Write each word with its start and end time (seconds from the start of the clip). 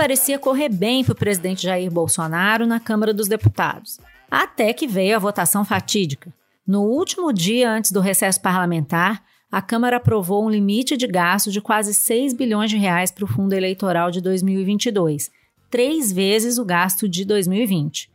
parecia 0.00 0.38
correr 0.38 0.70
bem 0.70 1.04
para 1.04 1.12
o 1.12 1.14
presidente 1.14 1.64
Jair 1.64 1.90
Bolsonaro 1.90 2.66
na 2.66 2.80
Câmara 2.80 3.12
dos 3.12 3.28
Deputados, 3.28 4.00
até 4.30 4.72
que 4.72 4.86
veio 4.86 5.14
a 5.14 5.18
votação 5.18 5.62
fatídica. 5.62 6.32
No 6.66 6.84
último 6.84 7.30
dia 7.34 7.70
antes 7.70 7.92
do 7.92 8.00
recesso 8.00 8.40
parlamentar, 8.40 9.22
a 9.52 9.60
Câmara 9.60 9.98
aprovou 9.98 10.42
um 10.42 10.48
limite 10.48 10.96
de 10.96 11.06
gasto 11.06 11.52
de 11.52 11.60
quase 11.60 11.92
6 11.92 12.32
bilhões 12.32 12.70
de 12.70 12.78
reais 12.78 13.10
para 13.10 13.26
o 13.26 13.28
fundo 13.28 13.52
eleitoral 13.52 14.10
de 14.10 14.22
2022, 14.22 15.30
três 15.68 16.10
vezes 16.10 16.56
o 16.56 16.64
gasto 16.64 17.06
de 17.06 17.22
2020. 17.26 18.10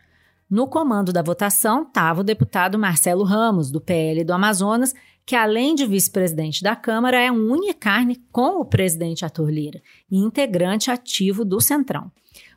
No 0.50 0.65
comando 0.65 1.14
da 1.14 1.21
votação 1.21 1.83
estava 1.83 2.21
o 2.21 2.24
deputado 2.24 2.79
Marcelo 2.79 3.24
Ramos, 3.24 3.70
do 3.70 3.79
PL 3.79 4.24
do 4.24 4.33
Amazonas, 4.33 4.96
que 5.26 5.36
além 5.36 5.73
de 5.73 5.86
vice-presidente 5.86 6.62
da 6.62 6.76
Câmara, 6.76 7.20
é 7.20 7.32
um 7.32 7.55
carne 7.80 8.21
com 8.32 8.60
o 8.60 8.65
presidente 8.65 9.25
Arthur 9.25 9.50
Lira 9.50 9.82
e 10.10 10.18
integrante 10.18 10.92
ativo 10.92 11.43
do 11.43 11.60
Centrão. 11.60 12.11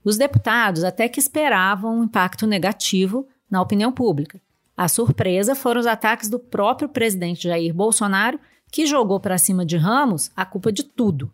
Os 0.05 0.17
deputados 0.17 0.85
até 0.85 1.09
que 1.09 1.21
esperavam 1.21 1.99
um 1.99 2.05
impacto 2.05 2.47
negativo 2.47 3.27
na 3.51 3.63
opinião 3.63 3.91
pública. 3.91 4.41
A 4.77 4.87
surpresa 4.87 5.55
foram 5.55 5.81
os 5.81 5.87
ataques 5.87 6.29
do 6.29 6.39
próprio 6.39 6.89
presidente 6.89 7.49
Jair 7.49 7.75
Bolsonaro, 7.75 8.39
que 8.71 8.87
jogou 8.87 9.19
para 9.19 9.39
cima 9.39 9.65
de 9.65 9.77
Ramos 9.77 10.31
a 10.37 10.45
culpa 10.45 10.71
de 10.71 10.85
tudo. 10.85 11.33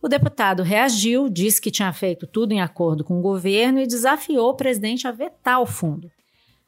O 0.00 0.08
deputado 0.08 0.62
reagiu, 0.62 1.30
disse 1.30 1.60
que 1.60 1.70
tinha 1.70 1.92
feito 1.92 2.26
tudo 2.26 2.52
em 2.52 2.60
acordo 2.60 3.02
com 3.02 3.18
o 3.18 3.22
governo 3.22 3.80
e 3.80 3.86
desafiou 3.86 4.50
o 4.50 4.54
presidente 4.54 5.08
a 5.08 5.10
vetar 5.10 5.60
o 5.60 5.66
fundo. 5.66 6.10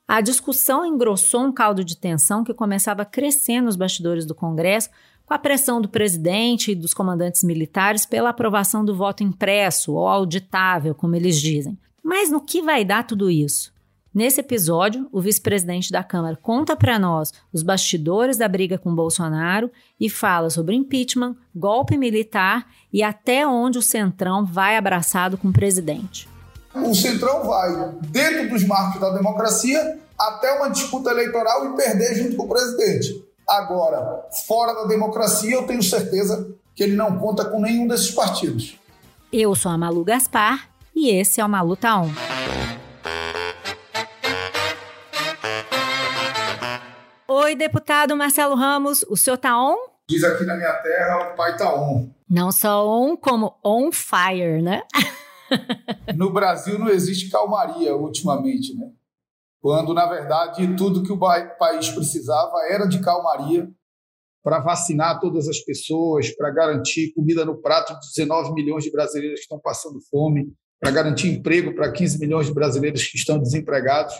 A 0.09 0.20
discussão 0.20 0.87
engrossou 0.87 1.42
um 1.42 1.52
caldo 1.52 1.84
de 1.84 1.96
tensão 1.96 2.45
que 2.45 2.55
começava 2.55 3.02
a 3.02 3.06
crescer 3.06 3.60
nos 3.60 3.74
bastidores 3.74 4.24
do 4.24 4.37
Congresso, 4.37 4.88
com 5.24 5.34
a 5.34 5.38
pressão 5.38 5.80
do 5.80 5.88
presidente 5.88 6.70
e 6.70 6.74
dos 6.77 6.95
comandantes 6.95 7.42
militares 7.42 8.06
pela 8.06 8.30
aprovação 8.30 8.84
do 8.84 8.95
voto 8.95 9.25
impresso 9.25 9.94
ou 9.94 10.06
auditável, 10.06 10.94
como 10.94 11.16
eles 11.16 11.41
dizem. 11.41 11.77
Mas 12.05 12.31
no 12.31 12.41
que 12.41 12.62
vai 12.62 12.84
dar 12.84 13.05
tudo 13.05 13.28
isso? 13.28 13.75
Nesse 14.14 14.41
episódio, 14.41 15.08
o 15.12 15.20
vice-presidente 15.20 15.91
da 15.91 16.05
Câmara 16.05 16.36
conta 16.36 16.77
para 16.77 16.98
nós 16.98 17.34
os 17.53 17.64
bastidores 17.64 18.38
da 18.38 18.47
briga 18.47 18.78
com 18.78 18.94
Bolsonaro 18.94 19.70
e 20.00 20.09
fala 20.09 20.48
sobre 20.48 20.77
impeachment, 20.77 21.36
golpe 21.55 21.98
militar 21.98 22.66
e 22.92 23.03
até 23.03 23.47
onde 23.47 23.78
o 23.78 23.83
Centrão 23.83 24.44
vai 24.47 24.77
abraçado 24.77 25.36
com 25.36 25.48
o 25.48 25.53
presidente. 25.53 26.28
O 26.84 26.94
Centrão 26.94 27.44
vai, 27.44 27.94
dentro 28.08 28.50
dos 28.50 28.64
marcos 28.64 29.00
da 29.00 29.10
democracia, 29.10 29.98
até 30.19 30.52
uma 30.52 30.69
disputa 30.69 31.10
eleitoral 31.10 31.66
e 31.66 31.77
perder 31.77 32.14
junto 32.14 32.36
com 32.36 32.44
o 32.44 32.48
presidente. 32.48 33.24
Agora, 33.48 34.27
fora 34.46 34.74
da 34.74 34.84
democracia, 34.84 35.54
eu 35.54 35.66
tenho 35.66 35.82
certeza 35.82 36.48
que 36.74 36.82
ele 36.82 36.97
não 36.97 37.19
conta 37.19 37.44
com 37.44 37.60
nenhum 37.60 37.86
desses 37.86 38.10
partidos. 38.10 38.78
Eu 39.32 39.54
sou 39.54 39.70
a 39.70 39.78
Malu 39.78 40.04
Gaspar 40.04 40.69
e 40.94 41.10
esse 41.10 41.41
é 41.41 41.44
o 41.44 41.48
Malu 41.48 41.77
Taon. 41.77 42.10
Oi, 47.28 47.54
deputado 47.54 48.16
Marcelo 48.16 48.54
Ramos, 48.54 49.04
o 49.08 49.16
senhor 49.16 49.36
tá 49.36 49.60
on? 49.60 49.77
Diz 50.08 50.22
aqui 50.24 50.44
na 50.44 50.56
minha 50.56 50.72
terra, 50.74 51.32
o 51.32 51.36
pai 51.36 51.56
tá 51.56 51.74
on. 51.74 52.08
Não 52.28 52.50
só 52.52 52.88
on, 52.88 53.16
como 53.16 53.54
on 53.64 53.91
fire, 53.92 54.62
né? 54.62 54.82
no 56.16 56.33
Brasil 56.33 56.78
não 56.78 56.89
existe 56.89 57.30
calmaria 57.30 57.94
ultimamente, 57.94 58.75
né? 58.75 58.91
Quando, 59.61 59.92
na 59.92 60.06
verdade, 60.06 60.77
tudo 60.77 61.03
que 61.03 61.12
o 61.12 61.19
país 61.19 61.91
precisava 61.91 62.53
era 62.69 62.86
de 62.86 63.00
calmaria 63.00 63.69
para 64.44 64.61
vacinar 64.61 65.19
todas 65.19 65.48
as 65.48 65.58
pessoas, 65.58 66.30
para 66.36 66.50
garantir 66.50 67.12
comida 67.14 67.44
no 67.44 67.61
prato 67.61 67.92
de 67.94 68.06
19 68.14 68.55
milhões 68.55 68.84
de 68.84 68.92
brasileiros 68.92 69.41
que 69.41 69.42
estão 69.42 69.58
passando 69.58 69.98
fome, 70.08 70.53
para 70.78 70.92
garantir 70.92 71.30
emprego 71.30 71.75
para 71.75 71.91
15 71.91 72.19
milhões 72.20 72.47
de 72.47 72.55
brasileiros 72.55 73.05
que 73.05 73.16
estão 73.16 73.41
desempregados. 73.41 74.15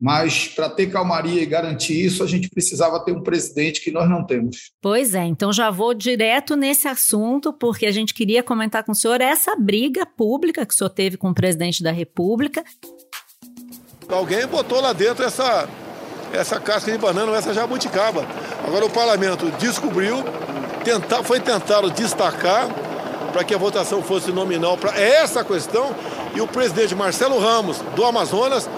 Mas 0.00 0.48
para 0.48 0.68
ter 0.68 0.90
calmaria 0.90 1.40
e 1.42 1.46
garantir 1.46 2.04
isso, 2.04 2.22
a 2.22 2.26
gente 2.26 2.48
precisava 2.48 3.02
ter 3.04 3.12
um 3.12 3.22
presidente 3.22 3.80
que 3.80 3.90
nós 3.90 4.08
não 4.08 4.26
temos. 4.26 4.72
Pois 4.82 5.14
é, 5.14 5.24
então 5.24 5.52
já 5.52 5.70
vou 5.70 5.94
direto 5.94 6.56
nesse 6.56 6.88
assunto, 6.88 7.52
porque 7.52 7.86
a 7.86 7.92
gente 7.92 8.12
queria 8.12 8.42
comentar 8.42 8.84
com 8.84 8.92
o 8.92 8.94
senhor 8.94 9.20
essa 9.20 9.56
briga 9.56 10.04
pública 10.04 10.66
que 10.66 10.74
o 10.74 10.76
senhor 10.76 10.90
teve 10.90 11.16
com 11.16 11.30
o 11.30 11.34
presidente 11.34 11.82
da 11.82 11.92
República. 11.92 12.64
Alguém 14.08 14.46
botou 14.46 14.80
lá 14.80 14.92
dentro 14.92 15.24
essa, 15.24 15.68
essa 16.32 16.60
casca 16.60 16.92
de 16.92 16.98
banana, 16.98 17.34
essa 17.36 17.54
jabuticaba. 17.54 18.26
Agora 18.66 18.84
o 18.84 18.90
parlamento 18.90 19.50
descobriu, 19.58 20.22
tentar, 20.84 21.22
foi 21.22 21.40
tentado 21.40 21.90
destacar 21.90 22.68
para 23.32 23.42
que 23.42 23.54
a 23.54 23.58
votação 23.58 24.02
fosse 24.02 24.30
nominal 24.30 24.76
para 24.76 24.96
essa 24.96 25.42
questão, 25.42 25.94
e 26.36 26.40
o 26.40 26.46
presidente 26.46 26.94
Marcelo 26.94 27.38
Ramos, 27.38 27.78
do 27.96 28.04
Amazonas, 28.04 28.68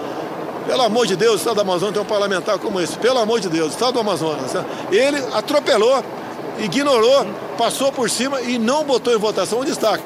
pelo 0.67 0.81
amor 0.81 1.07
de 1.07 1.15
Deus, 1.15 1.35
o 1.35 1.37
Estado 1.37 1.55
do 1.55 1.61
Amazonas 1.61 1.93
tem 1.93 2.03
um 2.03 2.05
parlamentar 2.05 2.59
como 2.59 2.79
esse. 2.81 2.97
Pelo 2.97 3.19
amor 3.19 3.39
de 3.39 3.49
Deus, 3.49 3.69
o 3.69 3.71
Estado 3.71 3.93
do 3.93 3.99
Amazonas. 4.01 4.53
Né? 4.53 4.65
Ele 4.91 5.17
atropelou, 5.33 6.03
ignorou, 6.59 7.25
passou 7.57 7.91
por 7.91 8.09
cima 8.09 8.41
e 8.41 8.59
não 8.59 8.83
botou 8.83 9.13
em 9.13 9.17
votação 9.17 9.61
o 9.61 9.65
destaque. 9.65 10.03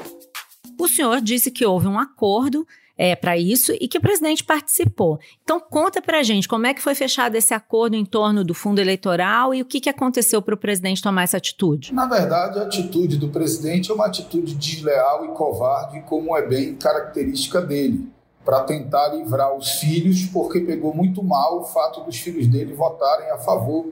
O 0.80 0.88
senhor 0.88 1.20
disse 1.20 1.50
que 1.50 1.66
houve 1.66 1.88
um 1.88 2.00
acordo 2.00 2.66
é, 2.96 3.16
para 3.16 3.36
isso 3.36 3.74
e 3.82 3.88
que 3.88 3.98
o 3.98 4.02
presidente 4.02 4.44
participou. 4.44 5.20
Então 5.44 5.60
conta 5.60 6.00
para 6.00 6.20
a 6.20 6.24
gente 6.24 6.48
como 6.48 6.68
é 6.68 6.74
que 6.74 6.82
foi 6.82 6.94
fechado 6.94 7.36
esse 7.36 7.54
acordo 7.54 7.96
em 7.96 8.06
torno 8.06 8.44
do 8.44 8.54
fundo 8.54 8.80
eleitoral 8.80 9.56
e 9.56 9.62
o 9.62 9.66
que, 9.66 9.80
que 9.80 9.90
aconteceu 9.90 10.42
para 10.42 10.54
o 10.54 10.58
presidente 10.58 11.02
tomar 11.02 11.24
essa 11.24 11.38
atitude. 11.38 11.92
Na 11.92 12.06
verdade, 12.06 12.60
a 12.60 12.64
atitude 12.64 13.18
do 13.18 13.30
presidente 13.30 13.90
é 13.90 13.94
uma 13.94 14.06
atitude 14.06 14.54
desleal 14.54 15.26
e 15.26 15.30
covarde, 15.30 16.02
como 16.02 16.38
é 16.38 16.48
bem 16.48 16.76
característica 16.76 17.62
dele 17.62 18.08
para 18.44 18.64
tentar 18.64 19.10
livrar 19.10 19.56
os 19.56 19.72
filhos, 19.74 20.26
porque 20.26 20.60
pegou 20.62 20.94
muito 20.94 21.24
mal 21.24 21.60
o 21.60 21.64
fato 21.64 22.02
dos 22.02 22.18
filhos 22.18 22.48
dele 22.48 22.74
votarem 22.74 23.30
a 23.30 23.38
favor 23.38 23.88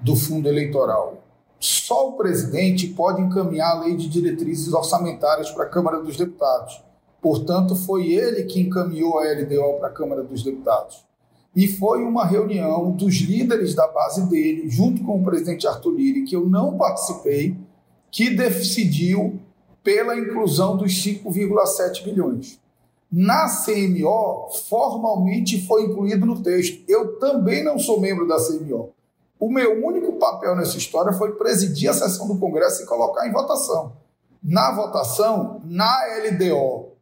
do 0.00 0.16
fundo 0.16 0.48
eleitoral. 0.48 1.18
Só 1.60 2.08
o 2.08 2.12
presidente 2.14 2.88
pode 2.88 3.22
encaminhar 3.22 3.76
a 3.76 3.80
lei 3.80 3.96
de 3.96 4.08
diretrizes 4.08 4.72
orçamentárias 4.72 5.50
para 5.50 5.64
a 5.64 5.68
Câmara 5.68 6.02
dos 6.02 6.16
Deputados. 6.16 6.82
Portanto, 7.20 7.76
foi 7.76 8.12
ele 8.12 8.42
que 8.44 8.60
encaminhou 8.60 9.20
a 9.20 9.22
LDO 9.22 9.78
para 9.78 9.88
a 9.88 9.92
Câmara 9.92 10.24
dos 10.24 10.42
Deputados. 10.42 11.04
E 11.54 11.68
foi 11.68 12.02
uma 12.02 12.24
reunião 12.24 12.90
dos 12.90 13.14
líderes 13.20 13.74
da 13.74 13.86
base 13.86 14.28
dele, 14.28 14.68
junto 14.68 15.04
com 15.04 15.20
o 15.20 15.24
presidente 15.24 15.68
Arthur 15.68 15.92
Lira, 15.92 16.26
que 16.26 16.34
eu 16.34 16.48
não 16.48 16.76
participei, 16.76 17.56
que 18.10 18.30
decidiu 18.30 19.38
pela 19.84 20.18
inclusão 20.18 20.76
dos 20.76 20.92
5,7 20.92 22.02
bilhões 22.02 22.61
na 23.12 23.46
CMO, 23.46 24.48
formalmente 24.68 25.66
foi 25.66 25.82
incluído 25.82 26.24
no 26.24 26.42
texto. 26.42 26.82
Eu 26.88 27.18
também 27.18 27.62
não 27.62 27.78
sou 27.78 28.00
membro 28.00 28.26
da 28.26 28.36
CMO. 28.36 28.90
O 29.38 29.50
meu 29.50 29.84
único 29.84 30.14
papel 30.14 30.56
nessa 30.56 30.78
história 30.78 31.12
foi 31.12 31.32
presidir 31.32 31.90
a 31.90 31.94
sessão 31.94 32.26
do 32.26 32.38
Congresso 32.38 32.82
e 32.82 32.86
colocar 32.86 33.28
em 33.28 33.32
votação. 33.32 33.92
Na 34.42 34.72
votação, 34.72 35.60
na 35.64 35.94
LDO, 36.24 36.92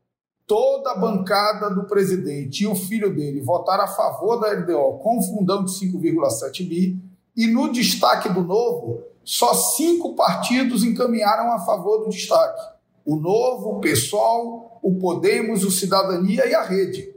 toda 0.46 0.90
a 0.90 0.98
bancada 0.98 1.70
do 1.70 1.84
presidente 1.84 2.64
e 2.64 2.66
o 2.66 2.74
filho 2.74 3.14
dele 3.14 3.40
votaram 3.40 3.84
a 3.84 3.88
favor 3.88 4.40
da 4.40 4.52
LDO 4.52 4.98
com 4.98 5.22
fundão 5.22 5.64
de 5.64 5.70
5,7 5.70 6.66
bi, 6.66 6.98
e 7.36 7.46
no 7.46 7.70
destaque 7.70 8.28
do 8.28 8.42
novo, 8.42 9.04
só 9.22 9.54
cinco 9.54 10.16
partidos 10.16 10.82
encaminharam 10.82 11.52
a 11.52 11.60
favor 11.60 11.98
do 11.98 12.10
destaque. 12.10 12.79
O 13.04 13.16
Novo, 13.16 13.76
o 13.76 13.80
PSOL, 13.80 14.78
o 14.82 14.98
Podemos, 14.98 15.64
o 15.64 15.70
Cidadania 15.70 16.46
e 16.46 16.54
a 16.54 16.62
Rede. 16.62 17.14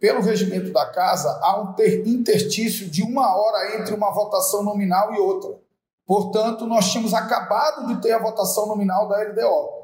Pelo 0.00 0.20
regimento 0.20 0.72
da 0.72 0.86
Casa, 0.86 1.28
há 1.42 1.62
um 1.62 1.74
interstício 2.06 2.88
de 2.88 3.02
uma 3.02 3.36
hora 3.36 3.78
entre 3.78 3.94
uma 3.94 4.12
votação 4.12 4.62
nominal 4.62 5.14
e 5.14 5.18
outra. 5.18 5.58
Portanto, 6.06 6.66
nós 6.66 6.90
tínhamos 6.90 7.14
acabado 7.14 7.86
de 7.86 8.00
ter 8.02 8.12
a 8.12 8.18
votação 8.18 8.66
nominal 8.66 9.08
da 9.08 9.22
LDO. 9.22 9.82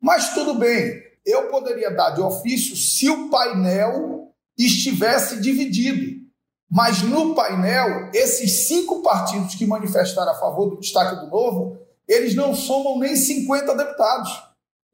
Mas 0.00 0.34
tudo 0.34 0.54
bem, 0.54 1.02
eu 1.24 1.48
poderia 1.48 1.90
dar 1.90 2.10
de 2.10 2.20
ofício 2.20 2.76
se 2.76 3.08
o 3.08 3.30
painel 3.30 4.28
estivesse 4.58 5.40
dividido. 5.40 6.22
Mas 6.70 7.02
no 7.02 7.34
painel, 7.34 8.10
esses 8.12 8.66
cinco 8.68 9.02
partidos 9.02 9.54
que 9.54 9.66
manifestaram 9.66 10.32
a 10.32 10.34
favor 10.34 10.70
do 10.70 10.80
destaque 10.80 11.24
do 11.24 11.30
novo, 11.30 11.78
eles 12.06 12.34
não 12.34 12.54
somam 12.54 12.98
nem 12.98 13.16
50 13.16 13.74
deputados. 13.74 14.42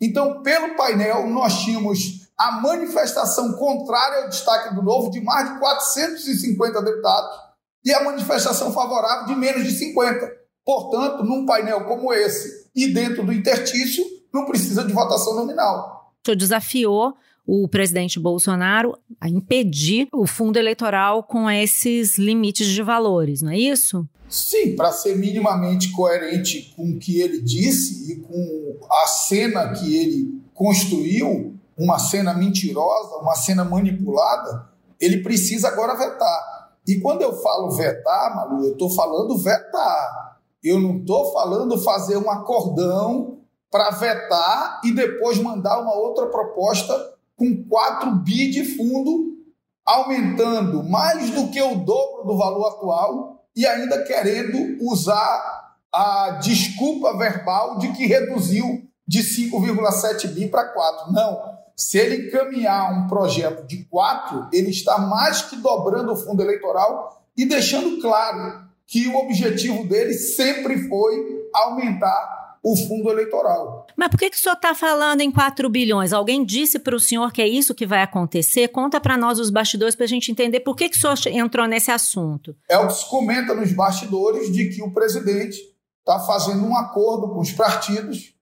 Então, 0.01 0.43
pelo 0.43 0.77
painel, 0.77 1.27
nós 1.29 1.61
tínhamos 1.61 2.29
a 2.39 2.53
manifestação 2.53 3.53
contrária 3.53 4.23
ao 4.23 4.31
destaque 4.31 4.75
do 4.75 4.83
novo 4.83 5.11
de 5.11 5.21
mais 5.21 5.53
de 5.53 5.59
450 5.59 6.83
deputados 6.83 7.39
e 7.85 7.93
a 7.93 8.03
manifestação 8.03 8.73
favorável 8.73 9.27
de 9.27 9.35
menos 9.35 9.65
de 9.65 9.73
50. 9.73 10.31
Portanto, 10.65 11.23
num 11.25 11.45
painel 11.45 11.85
como 11.85 12.13
esse 12.13 12.71
e 12.75 12.89
dentro 12.89 13.25
do 13.27 13.33
intertício, 13.33 14.05
não 14.33 14.47
precisa 14.47 14.85
de 14.85 14.93
votação 14.93 15.35
nominal. 15.35 16.15
O 16.23 16.27
senhor 16.27 16.37
desafiou 16.37 17.15
o 17.47 17.67
presidente 17.69 18.21
Bolsonaro 18.21 18.97
a 19.21 19.29
impedir 19.29 20.09
o 20.13 20.27
fundo 20.27 20.57
eleitoral 20.57 21.23
com 21.23 21.51
esses 21.51 22.17
limites 22.17 22.69
de 22.69 22.83
valores, 22.83 23.43
não 23.43 23.51
é 23.51 23.59
isso? 23.59 24.09
Sim, 24.31 24.77
para 24.77 24.93
ser 24.93 25.17
minimamente 25.17 25.91
coerente 25.91 26.73
com 26.77 26.91
o 26.91 26.99
que 27.01 27.21
ele 27.21 27.43
disse 27.43 28.13
e 28.13 28.17
com 28.21 28.79
a 28.89 29.07
cena 29.09 29.73
que 29.73 29.97
ele 29.97 30.41
construiu, 30.55 31.57
uma 31.77 31.99
cena 31.99 32.33
mentirosa, 32.33 33.17
uma 33.17 33.35
cena 33.35 33.65
manipulada, 33.65 34.71
ele 35.01 35.23
precisa 35.23 35.67
agora 35.67 35.97
vetar. 35.97 36.77
E 36.87 37.01
quando 37.01 37.23
eu 37.23 37.33
falo 37.41 37.73
vetar, 37.73 38.37
Malu, 38.37 38.67
eu 38.67 38.73
estou 38.73 38.91
falando 38.91 39.37
vetar. 39.37 40.39
Eu 40.63 40.79
não 40.79 40.99
estou 40.99 41.33
falando 41.33 41.83
fazer 41.83 42.17
um 42.17 42.31
acordão 42.31 43.39
para 43.71 43.91
vetar 43.91 44.81
e 44.85 44.93
depois 44.93 45.39
mandar 45.39 45.81
uma 45.81 45.95
outra 45.95 46.27
proposta 46.27 46.95
com 47.37 47.65
4 47.65 48.15
bi 48.17 48.51
de 48.51 48.77
fundo, 48.77 49.39
aumentando 49.85 50.85
mais 50.85 51.31
do 51.31 51.49
que 51.49 51.61
o 51.61 51.77
dobro 51.77 52.27
do 52.27 52.37
valor 52.37 52.67
atual 52.67 53.40
e 53.55 53.67
ainda 53.67 54.03
querendo 54.05 54.79
usar 54.81 55.75
a 55.93 56.39
desculpa 56.43 57.17
verbal 57.17 57.79
de 57.79 57.93
que 57.93 58.07
reduziu 58.07 58.89
de 59.07 59.21
5,7 59.21 60.29
bi 60.29 60.49
para 60.49 60.65
4. 60.65 61.13
Não. 61.13 61.59
Se 61.77 61.99
ele 61.99 62.29
encaminhar 62.29 62.93
um 62.93 63.09
projeto 63.09 63.67
de 63.67 63.85
4, 63.85 64.49
ele 64.53 64.71
está 64.71 64.99
mais 64.99 65.43
que 65.43 65.57
dobrando 65.57 66.13
o 66.13 66.17
fundo 66.17 66.43
eleitoral 66.43 67.25
e 67.37 67.45
deixando 67.45 68.01
claro 68.01 68.69
que 68.87 69.09
o 69.09 69.17
objetivo 69.17 69.85
dele 69.89 70.15
sempre 70.15 70.89
foi 70.89 71.49
aumentar 71.55 72.40
o 72.63 72.77
fundo 72.77 73.11
eleitoral. 73.11 73.87
Mas 73.97 74.09
por 74.09 74.19
que, 74.19 74.31
que 74.31 74.37
o 74.37 74.39
senhor 74.39 74.55
está 74.55 74.75
falando 74.75 75.23
em 75.23 75.31
4 75.31 75.69
bilhões? 75.69 76.13
Alguém 76.13 76.45
disse 76.45 76.79
para 76.79 76.95
o 76.95 77.01
senhor 77.01 77.33
que 77.33 77.41
é 77.41 77.49
isso 77.49 77.75
que 77.75 77.87
vai 77.87 78.03
acontecer? 78.03 78.69
Conta 78.69 79.01
para 79.01 79.17
nós 79.17 79.39
os 79.39 79.51
bastidores 79.51 79.95
para 79.95 80.05
a 80.05 80.09
gente 80.09 80.31
entender 80.31 80.61
por 80.61 80.77
que, 80.77 80.89
que 80.89 80.97
o 80.97 81.17
senhor 81.17 81.39
entrou 81.39 81.67
nesse 81.67 81.91
assunto. 81.91 82.55
É 82.69 82.77
o 82.79 82.87
que 82.87 82.95
se 82.95 83.09
comenta 83.09 83.55
nos 83.55 83.73
bastidores 83.73 84.53
de 84.53 84.69
que 84.69 84.83
o 84.83 84.93
presidente 84.93 85.59
está 86.01 86.19
fazendo 86.21 86.67
um 86.67 86.77
acordo 86.77 87.33
com 87.33 87.41
os 87.41 87.53
partidos 87.53 88.35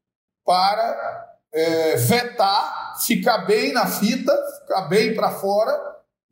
para 0.44 1.28
é, 1.52 1.96
vetar, 1.96 2.96
ficar 3.06 3.38
bem 3.46 3.72
na 3.72 3.86
fita, 3.86 4.32
ficar 4.60 4.88
bem 4.88 5.14
para 5.14 5.30
fora 5.32 5.72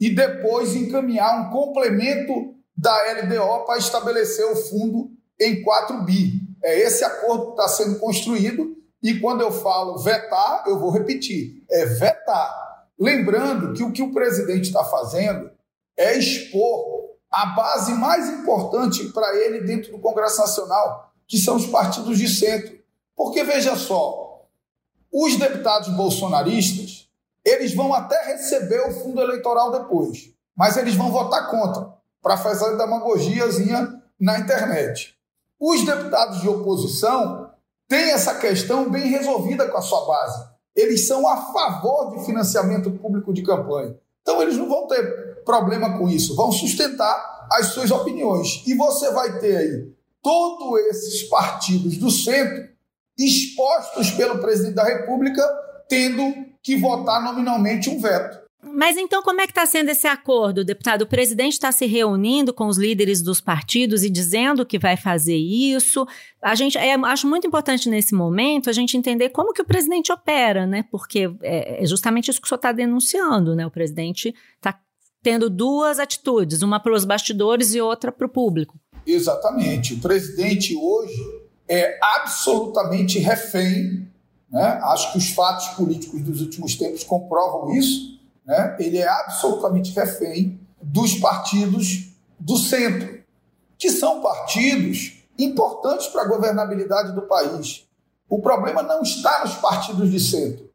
e 0.01 0.11
depois 0.11 0.75
encaminhar 0.75 1.41
um 1.41 1.51
complemento 1.51 2.55
da 2.77 2.95
LDO 3.13 3.65
para 3.65 3.79
estabelecer 3.79 4.45
o 4.45 4.57
fundo 4.57 5.11
em 5.41 5.63
4 5.63 6.03
bi. 6.05 6.46
É 6.67 6.77
esse 6.81 7.05
acordo 7.05 7.45
que 7.45 7.51
está 7.51 7.69
sendo 7.69 8.01
construído 8.01 8.77
e 9.01 9.21
quando 9.21 9.41
eu 9.41 9.53
falo 9.53 9.99
vetar, 9.99 10.65
eu 10.67 10.81
vou 10.81 10.91
repetir, 10.91 11.63
é 11.71 11.87
vetar. 11.87 12.85
Lembrando 12.99 13.73
que 13.73 13.85
o 13.85 13.93
que 13.93 14.03
o 14.03 14.13
presidente 14.13 14.65
está 14.65 14.83
fazendo 14.83 15.49
é 15.97 16.19
expor 16.19 17.15
a 17.31 17.47
base 17.47 17.93
mais 17.93 18.29
importante 18.29 19.05
para 19.13 19.37
ele 19.37 19.61
dentro 19.61 19.93
do 19.93 20.01
Congresso 20.01 20.41
Nacional, 20.41 21.13
que 21.29 21.39
são 21.39 21.55
os 21.55 21.67
partidos 21.67 22.19
de 22.19 22.29
centro. 22.29 22.77
Porque 23.15 23.45
veja 23.45 23.77
só, 23.77 24.45
os 25.13 25.37
deputados 25.37 25.89
bolsonaristas, 25.91 27.09
eles 27.45 27.73
vão 27.75 27.95
até 27.95 28.33
receber 28.33 28.81
o 28.89 28.93
fundo 28.93 29.21
eleitoral 29.21 29.71
depois, 29.71 30.33
mas 30.57 30.77
eles 30.77 30.97
vão 30.97 31.13
votar 31.13 31.49
contra 31.49 31.95
para 32.21 32.37
fazer 32.37 32.77
demagogiazinha 32.77 34.03
na 34.19 34.41
internet. 34.41 35.16
Os 35.61 35.85
deputados 35.85 36.41
de 36.41 36.49
oposição 36.49 37.51
têm 37.89 38.11
essa 38.11 38.35
questão 38.35 38.91
bem 38.91 39.09
resolvida 39.09 39.69
com 39.69 39.79
a 39.79 39.83
sua 39.83 40.07
base. 40.07 40.45
Eles 40.75 41.07
são 41.07 41.27
a 41.27 41.53
favor 41.53 42.11
de 42.11 42.27
financiamento 42.27 42.91
público 42.91 43.33
de 43.33 43.43
campanha. 43.43 43.97
Então 44.21 44.43
eles 44.43 44.57
não 44.57 44.69
vão 44.69 44.87
ter 44.87 45.43
problema 45.45 45.97
com 45.97 46.09
isso, 46.09 46.37
vão 46.37 46.53
sustentar 46.53 47.47
as 47.53 47.69
suas 47.69 47.91
opiniões. 47.91 48.63
E 48.67 48.75
você 48.75 49.11
vai 49.13 49.39
ter 49.39 49.57
aí 49.57 49.93
todos 50.23 50.81
esses 50.87 51.23
partidos 51.23 51.97
do 51.97 52.11
centro 52.11 52.69
expostos 53.19 54.11
pelo 54.11 54.39
presidente 54.39 54.75
da 54.75 54.85
República 54.85 55.43
tendo 55.89 56.35
que 56.63 56.77
votar 56.77 57.23
nominalmente 57.23 57.89
um 57.89 58.01
veto. 58.01 58.46
Mas 58.69 58.97
então, 58.97 59.23
como 59.23 59.41
é 59.41 59.47
que 59.47 59.53
está 59.53 59.65
sendo 59.65 59.91
esse 59.91 60.07
acordo, 60.09 60.65
deputado? 60.65 61.03
O 61.03 61.07
presidente 61.07 61.53
está 61.53 61.71
se 61.71 61.87
reunindo 61.87 62.53
com 62.53 62.67
os 62.67 62.77
líderes 62.77 63.23
dos 63.23 63.41
partidos 63.41 64.03
e 64.03 64.11
dizendo 64.11 64.67
que 64.67 64.79
vai 64.79 64.97
fazer 64.97 65.37
isso. 65.37 66.07
A 66.43 66.55
gente 66.55 66.77
é, 66.77 66.95
acho 66.95 67.29
muito 67.29 67.47
importante 67.47 67.89
nesse 67.89 68.15
momento 68.15 68.69
a 68.69 68.73
gente 68.73 68.97
entender 68.97 69.31
como 69.31 69.53
que 69.53 69.63
o 69.63 69.65
presidente 69.65 70.13
opera, 70.13 70.67
né? 70.67 70.85
Porque 70.91 71.31
é, 71.43 71.83
é 71.83 71.87
justamente 71.87 72.31
isso 72.31 72.41
que 72.41 72.47
o 72.47 72.49
senhor 72.49 72.59
está 72.59 72.73
denunciando, 72.73 73.55
né? 73.55 73.65
O 73.65 73.71
presidente 73.71 74.35
está 74.57 74.79
tendo 75.23 75.49
duas 75.49 75.99
atitudes, 75.99 76.63
uma 76.63 76.81
para 76.81 76.95
os 76.95 77.05
bastidores 77.05 77.75
e 77.75 77.81
outra 77.81 78.11
para 78.11 78.27
o 78.27 78.31
público. 78.31 78.79
Exatamente. 79.07 79.95
O 79.95 80.01
presidente 80.01 80.77
hoje 80.77 81.23
é 81.69 81.99
absolutamente 82.17 83.19
refém. 83.19 84.09
Né? 84.51 84.81
Acho 84.85 85.13
que 85.13 85.19
os 85.19 85.31
fatos 85.31 85.69
políticos 85.69 86.21
dos 86.23 86.41
últimos 86.41 86.77
tempos 86.77 87.05
comprovam 87.05 87.75
isso 87.75 88.16
né, 88.47 88.77
ele 88.79 88.99
é 88.99 89.09
absolutamente 89.09 89.93
refém 89.93 90.61
dos 90.81 91.15
partidos 91.19 92.13
do 92.39 92.57
centro, 92.57 93.21
que 93.77 93.91
são 93.91 94.23
partidos 94.23 95.25
importantes 95.39 96.07
para 96.07 96.23
a 96.23 96.29
governabilidade 96.29 97.13
do 97.13 97.23
país. 97.23 97.87
O 98.29 98.41
problema 98.41 98.83
não 98.83 99.03
está 99.03 99.45
nos 99.45 99.55
partidos 99.57 100.11
de 100.11 100.21
centro. 100.21 100.71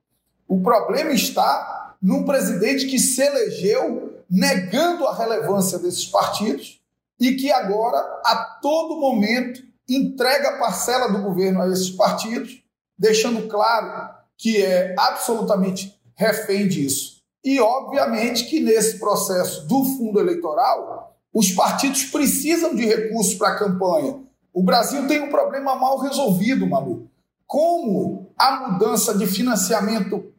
O 0.47 0.61
problema 0.61 1.11
está 1.11 1.95
num 2.01 2.25
presidente 2.25 2.87
que 2.87 2.99
se 2.99 3.21
elegeu 3.21 4.23
negando 4.29 5.07
a 5.07 5.15
relevância 5.15 5.77
desses 5.79 6.05
partidos 6.05 6.81
e 7.19 7.35
que 7.35 7.51
agora, 7.51 7.97
a 8.25 8.59
todo 8.61 8.99
momento, 8.99 9.61
entrega 9.87 10.57
parcela 10.57 11.11
do 11.11 11.21
governo 11.21 11.61
a 11.61 11.67
esses 11.67 11.89
partidos, 11.89 12.63
deixando 12.97 13.47
claro 13.47 14.09
que 14.37 14.63
é 14.63 14.95
absolutamente 14.97 15.99
refém 16.15 16.67
disso. 16.67 17.20
E, 17.43 17.59
obviamente, 17.59 18.45
que 18.45 18.59
nesse 18.59 18.99
processo 18.99 19.67
do 19.67 19.83
fundo 19.83 20.19
eleitoral, 20.19 21.17
os 21.33 21.51
partidos 21.51 22.03
precisam 22.05 22.75
de 22.75 22.85
recursos 22.85 23.33
para 23.33 23.49
a 23.49 23.57
campanha. 23.57 24.19
O 24.53 24.61
Brasil 24.61 25.07
tem 25.07 25.21
um 25.21 25.29
problema 25.29 25.75
mal 25.75 25.97
resolvido, 25.99 26.67
Malu. 26.67 27.09
Como 27.47 28.31
a 28.37 28.69
mudança 28.69 29.17
de 29.17 29.25
financiamento 29.25 30.31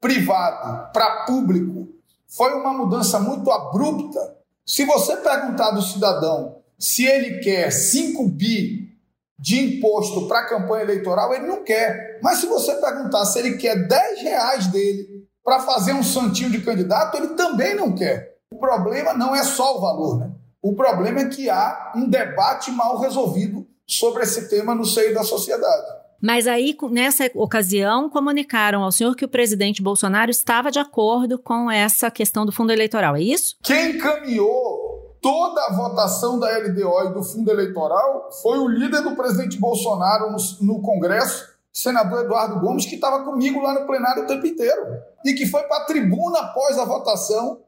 privado 0.00 0.92
para 0.92 1.24
público 1.24 1.88
foi 2.26 2.54
uma 2.54 2.72
mudança 2.72 3.18
muito 3.18 3.50
abrupta. 3.50 4.36
Se 4.64 4.84
você 4.84 5.16
perguntar 5.16 5.70
do 5.70 5.82
cidadão 5.82 6.56
se 6.78 7.04
ele 7.04 7.38
quer 7.40 7.72
5 7.72 8.28
bi 8.28 8.96
de 9.38 9.58
imposto 9.60 10.28
para 10.28 10.40
a 10.40 10.48
campanha 10.48 10.84
eleitoral, 10.84 11.34
ele 11.34 11.46
não 11.46 11.64
quer. 11.64 12.20
Mas 12.22 12.38
se 12.38 12.46
você 12.46 12.74
perguntar 12.74 13.24
se 13.24 13.38
ele 13.38 13.56
quer 13.56 13.88
10 13.88 14.22
reais 14.22 14.66
dele 14.68 15.17
para 15.48 15.60
fazer 15.60 15.94
um 15.94 16.02
santinho 16.02 16.50
de 16.50 16.60
candidato, 16.60 17.16
ele 17.16 17.28
também 17.28 17.74
não 17.74 17.94
quer. 17.94 18.36
O 18.52 18.58
problema 18.58 19.14
não 19.14 19.34
é 19.34 19.42
só 19.42 19.78
o 19.78 19.80
valor, 19.80 20.18
né? 20.18 20.30
O 20.60 20.74
problema 20.74 21.20
é 21.20 21.24
que 21.24 21.48
há 21.48 21.92
um 21.96 22.06
debate 22.06 22.70
mal 22.70 23.00
resolvido 23.00 23.66
sobre 23.86 24.24
esse 24.24 24.50
tema 24.50 24.74
no 24.74 24.84
seio 24.84 25.14
da 25.14 25.22
sociedade. 25.22 25.86
Mas 26.20 26.46
aí, 26.46 26.76
nessa 26.90 27.30
ocasião, 27.34 28.10
comunicaram 28.10 28.82
ao 28.82 28.92
senhor 28.92 29.16
que 29.16 29.24
o 29.24 29.28
presidente 29.28 29.80
Bolsonaro 29.80 30.30
estava 30.30 30.70
de 30.70 30.78
acordo 30.78 31.38
com 31.38 31.70
essa 31.70 32.10
questão 32.10 32.44
do 32.44 32.52
fundo 32.52 32.70
eleitoral, 32.70 33.16
é 33.16 33.22
isso? 33.22 33.56
Quem 33.62 33.92
encaminhou 33.92 35.16
toda 35.22 35.62
a 35.62 35.72
votação 35.72 36.38
da 36.38 36.58
LDO 36.58 37.06
e 37.06 37.14
do 37.14 37.22
fundo 37.22 37.50
eleitoral 37.50 38.28
foi 38.42 38.58
o 38.58 38.68
líder 38.68 39.00
do 39.00 39.16
presidente 39.16 39.58
Bolsonaro 39.58 40.30
no, 40.30 40.38
no 40.60 40.82
Congresso, 40.82 41.48
senador 41.72 42.24
Eduardo 42.24 42.60
Gomes, 42.60 42.84
que 42.84 42.96
estava 42.96 43.24
comigo 43.24 43.62
lá 43.62 43.72
no 43.72 43.86
plenário 43.86 44.24
o 44.24 44.26
tempo 44.26 44.46
inteiro 44.46 45.07
e 45.24 45.34
que 45.34 45.46
foi 45.46 45.62
para 45.64 45.82
a 45.82 45.86
tribuna 45.86 46.38
após 46.40 46.78
a 46.78 46.84
votação 46.84 47.62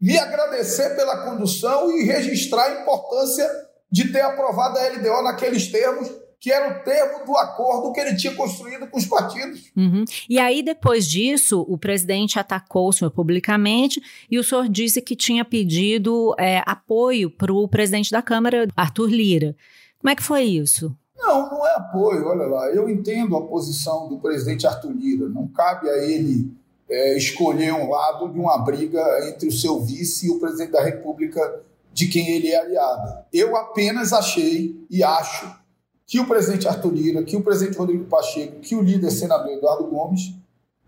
me 0.00 0.18
agradecer 0.18 0.94
pela 0.96 1.24
condução 1.24 1.90
e 1.96 2.04
registrar 2.04 2.64
a 2.64 2.82
importância 2.82 3.48
de 3.90 4.12
ter 4.12 4.20
aprovado 4.20 4.78
a 4.78 4.88
LDO 4.88 5.22
naqueles 5.22 5.70
termos 5.70 6.10
que 6.44 6.52
era 6.52 6.78
o 6.78 6.84
termo 6.84 7.24
do 7.24 7.34
acordo 7.38 7.90
que 7.90 7.98
ele 7.98 8.16
tinha 8.16 8.34
construído 8.34 8.86
com 8.86 8.98
os 8.98 9.06
partidos. 9.06 9.72
Uhum. 9.74 10.04
E 10.28 10.38
aí, 10.38 10.62
depois 10.62 11.08
disso, 11.08 11.64
o 11.66 11.78
presidente 11.78 12.38
atacou 12.38 12.90
o 12.90 12.92
senhor 12.92 13.10
publicamente 13.10 13.98
e 14.30 14.38
o 14.38 14.44
senhor 14.44 14.68
disse 14.68 15.00
que 15.00 15.16
tinha 15.16 15.42
pedido 15.42 16.34
é, 16.38 16.62
apoio 16.66 17.30
para 17.30 17.50
o 17.50 17.66
presidente 17.66 18.10
da 18.10 18.20
Câmara, 18.20 18.68
Arthur 18.76 19.08
Lira. 19.08 19.56
Como 19.98 20.10
é 20.10 20.14
que 20.14 20.22
foi 20.22 20.42
isso? 20.42 20.94
Não, 21.16 21.50
não 21.50 21.66
é 21.66 21.76
apoio, 21.76 22.26
olha 22.26 22.44
lá. 22.44 22.68
Eu 22.68 22.90
entendo 22.90 23.38
a 23.38 23.46
posição 23.46 24.06
do 24.10 24.18
presidente 24.18 24.66
Arthur 24.66 24.92
Lira. 24.92 25.30
Não 25.30 25.48
cabe 25.48 25.88
a 25.88 25.96
ele 26.04 26.52
é, 26.88 27.16
escolher 27.16 27.72
um 27.72 27.90
lado 27.90 28.28
de 28.28 28.38
uma 28.38 28.58
briga 28.58 29.02
entre 29.28 29.48
o 29.48 29.52
seu 29.52 29.80
vice 29.80 30.26
e 30.26 30.30
o 30.30 30.38
presidente 30.38 30.72
da 30.72 30.82
República 30.82 31.62
de 31.92 32.08
quem 32.08 32.30
ele 32.30 32.48
é 32.48 32.60
aliado. 32.60 33.24
Eu 33.32 33.56
apenas 33.56 34.12
achei 34.12 34.76
e 34.90 35.02
acho 35.02 35.54
que 36.06 36.20
o 36.20 36.26
presidente 36.26 36.68
Arthur 36.68 36.92
Lira, 36.92 37.22
que 37.22 37.36
o 37.36 37.42
presidente 37.42 37.78
Rodrigo 37.78 38.04
Pacheco, 38.04 38.60
que 38.60 38.74
o 38.74 38.82
líder 38.82 39.10
senador 39.10 39.52
Eduardo 39.52 39.84
Gomes 39.84 40.34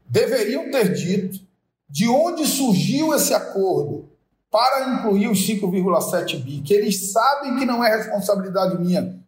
deveriam 0.09 0.71
ter 0.71 0.93
dito 0.93 1.41
de 1.88 2.09
onde 2.09 2.47
surgiu 2.47 3.15
esse 3.15 3.33
acordo 3.33 4.09
para 4.50 4.95
incluir 4.95 5.29
os 5.29 5.38
5,7 5.47 6.43
bi, 6.43 6.61
que 6.61 6.75
eles 6.75 7.12
sabem 7.12 7.57
que 7.57 7.65
não 7.65 7.85
é 7.85 7.97
responsabilidade 7.97 8.79
minha 8.79 9.19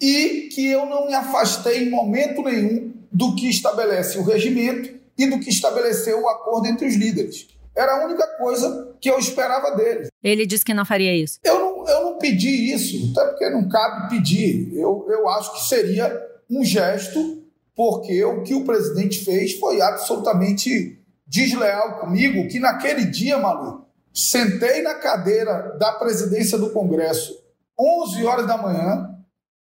e 0.00 0.48
que 0.52 0.66
eu 0.66 0.86
não 0.86 1.06
me 1.06 1.14
afastei 1.14 1.84
em 1.84 1.90
momento 1.90 2.42
nenhum 2.42 2.92
do 3.12 3.34
que 3.34 3.48
estabelece 3.48 4.18
o 4.18 4.24
regimento 4.24 4.99
e 5.20 5.28
do 5.28 5.38
que 5.38 5.50
estabeleceu 5.50 6.22
o 6.22 6.28
acordo 6.28 6.66
entre 6.66 6.86
os 6.86 6.94
líderes. 6.94 7.46
Era 7.76 7.92
a 7.92 8.04
única 8.06 8.26
coisa 8.38 8.96
que 9.00 9.10
eu 9.10 9.18
esperava 9.18 9.76
dele. 9.76 10.08
Ele 10.22 10.46
disse 10.46 10.64
que 10.64 10.72
não 10.72 10.84
faria 10.84 11.14
isso. 11.14 11.38
Eu 11.44 11.58
não, 11.58 11.86
eu 11.86 12.04
não 12.04 12.18
pedi 12.18 12.72
isso, 12.72 13.12
até 13.12 13.28
porque 13.28 13.50
não 13.50 13.68
cabe 13.68 14.08
pedir. 14.08 14.74
Eu, 14.74 15.06
eu 15.10 15.28
acho 15.28 15.52
que 15.52 15.68
seria 15.68 16.10
um 16.50 16.64
gesto, 16.64 17.42
porque 17.76 18.24
o 18.24 18.42
que 18.42 18.54
o 18.54 18.64
presidente 18.64 19.22
fez 19.24 19.52
foi 19.58 19.80
absolutamente 19.80 20.98
desleal 21.26 22.00
comigo, 22.00 22.48
que 22.48 22.58
naquele 22.58 23.04
dia, 23.04 23.38
Malu, 23.38 23.84
sentei 24.12 24.82
na 24.82 24.94
cadeira 24.94 25.76
da 25.78 25.92
presidência 25.92 26.58
do 26.58 26.70
Congresso 26.70 27.38
11 27.78 28.24
horas 28.24 28.46
da 28.46 28.56
manhã 28.56 29.16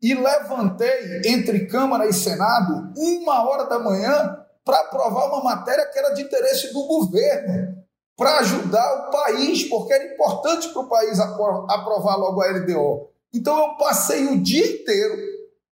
e 0.01 0.13
levantei 0.13 1.21
entre 1.25 1.65
Câmara 1.65 2.05
e 2.05 2.13
Senado 2.13 2.93
uma 2.95 3.43
hora 3.49 3.65
da 3.65 3.79
manhã 3.79 4.37
para 4.67 4.81
aprovar 4.81 5.27
uma 5.29 5.41
matéria 5.41 5.85
que 5.85 5.97
era 5.97 6.13
de 6.13 6.23
interesse 6.23 6.73
do 6.73 6.85
governo 6.85 7.77
para 8.17 8.39
ajudar 8.39 9.07
o 9.07 9.11
país, 9.11 9.63
porque 9.69 9.93
era 9.93 10.13
importante 10.13 10.67
para 10.69 10.81
o 10.81 10.89
país 10.89 11.17
aprovar 11.19 12.17
logo 12.17 12.41
a 12.41 12.47
LDO. 12.47 13.09
Então 13.33 13.57
eu 13.57 13.77
passei 13.77 14.25
o 14.25 14.41
dia 14.41 14.65
inteiro 14.65 15.15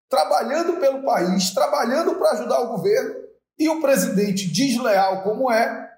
trabalhando 0.10 0.80
pelo 0.80 1.04
país, 1.04 1.54
trabalhando 1.54 2.16
para 2.16 2.32
ajudar 2.32 2.62
o 2.62 2.78
governo, 2.78 3.16
e 3.58 3.68
o 3.68 3.82
presidente, 3.82 4.52
desleal 4.52 5.24
como 5.24 5.52
é, 5.52 5.90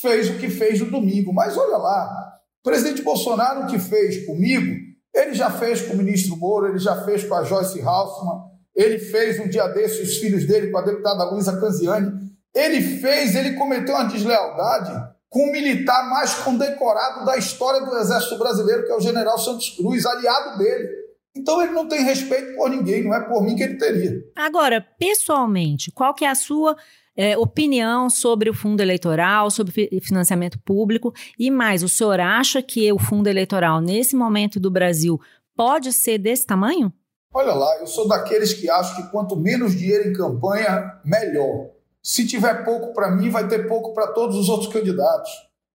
fez 0.00 0.28
o 0.28 0.38
que 0.38 0.48
fez 0.48 0.80
no 0.80 0.90
domingo. 0.90 1.32
Mas 1.32 1.56
olha 1.56 1.76
lá, 1.76 2.40
o 2.60 2.62
presidente 2.62 3.02
Bolsonaro 3.02 3.62
o 3.62 3.66
que 3.66 3.78
fez 3.78 4.24
comigo, 4.26 4.76
ele 5.14 5.34
já 5.34 5.50
fez 5.50 5.80
com 5.82 5.94
o 5.94 5.96
ministro 5.96 6.36
Moro, 6.36 6.68
ele 6.68 6.78
já 6.78 7.04
fez 7.04 7.24
com 7.24 7.34
a 7.34 7.42
Joyce 7.42 7.80
Halsman, 7.80 8.44
ele 8.74 8.98
fez 8.98 9.40
um 9.40 9.48
dia 9.48 9.66
desses 9.68 10.10
os 10.10 10.16
filhos 10.18 10.46
dele 10.46 10.70
com 10.70 10.78
a 10.78 10.82
deputada 10.82 11.24
Luísa 11.24 11.58
Canziani, 11.58 12.25
ele 12.56 12.80
fez, 12.80 13.34
ele 13.34 13.52
cometeu 13.52 13.94
uma 13.94 14.04
deslealdade 14.04 15.14
com 15.28 15.50
o 15.50 15.52
militar 15.52 16.08
mais 16.08 16.34
condecorado 16.36 17.26
da 17.26 17.36
história 17.36 17.84
do 17.84 17.98
Exército 17.98 18.38
Brasileiro, 18.38 18.86
que 18.86 18.92
é 18.92 18.96
o 18.96 19.00
general 19.00 19.38
Santos 19.38 19.76
Cruz, 19.76 20.06
aliado 20.06 20.56
dele. 20.56 20.88
Então 21.36 21.62
ele 21.62 21.72
não 21.72 21.86
tem 21.86 22.02
respeito 22.02 22.56
por 22.56 22.70
ninguém, 22.70 23.04
não 23.04 23.14
é 23.14 23.20
por 23.20 23.42
mim 23.42 23.54
que 23.54 23.62
ele 23.62 23.76
teria. 23.76 24.22
Agora, 24.34 24.80
pessoalmente, 24.98 25.92
qual 25.92 26.14
que 26.14 26.24
é 26.24 26.30
a 26.30 26.34
sua 26.34 26.74
é, 27.14 27.36
opinião 27.36 28.08
sobre 28.08 28.48
o 28.48 28.54
fundo 28.54 28.80
eleitoral, 28.80 29.50
sobre 29.50 30.00
financiamento 30.02 30.58
público 30.64 31.12
e 31.38 31.50
mais, 31.50 31.82
o 31.82 31.88
senhor 31.90 32.18
acha 32.18 32.62
que 32.62 32.90
o 32.90 32.98
fundo 32.98 33.28
eleitoral 33.28 33.82
nesse 33.82 34.16
momento 34.16 34.58
do 34.58 34.70
Brasil 34.70 35.20
pode 35.54 35.92
ser 35.92 36.16
desse 36.16 36.46
tamanho? 36.46 36.90
Olha 37.34 37.52
lá, 37.52 37.80
eu 37.80 37.86
sou 37.86 38.08
daqueles 38.08 38.54
que 38.54 38.70
acham 38.70 38.96
que 38.96 39.10
quanto 39.10 39.36
menos 39.36 39.76
dinheiro 39.76 40.08
em 40.08 40.14
campanha, 40.14 40.98
melhor. 41.04 41.75
Se 42.06 42.24
tiver 42.24 42.64
pouco 42.64 42.94
para 42.94 43.10
mim, 43.10 43.30
vai 43.30 43.48
ter 43.48 43.66
pouco 43.66 43.92
para 43.92 44.06
todos 44.06 44.36
os 44.36 44.48
outros 44.48 44.72
candidatos. 44.72 45.28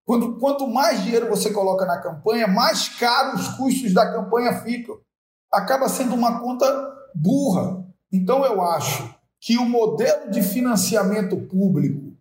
Quando, 0.06 0.40
quanto 0.40 0.66
mais 0.66 1.04
dinheiro 1.04 1.28
você 1.28 1.52
coloca 1.52 1.86
na 1.86 2.00
campanha, 2.00 2.48
mais 2.48 2.88
caros 2.88 3.50
os 3.50 3.56
custos 3.58 3.94
da 3.94 4.14
campanha 4.14 4.62
ficam. 4.62 4.98
Acaba 5.52 5.90
sendo 5.90 6.16
uma 6.16 6.40
conta 6.40 6.66
burra. 7.14 7.86
Então 8.10 8.46
eu 8.46 8.62
acho 8.62 9.14
que 9.42 9.58
o 9.58 9.66
modelo 9.66 10.32
de 10.32 10.42
financiamento 10.42 11.36
público 11.36 12.14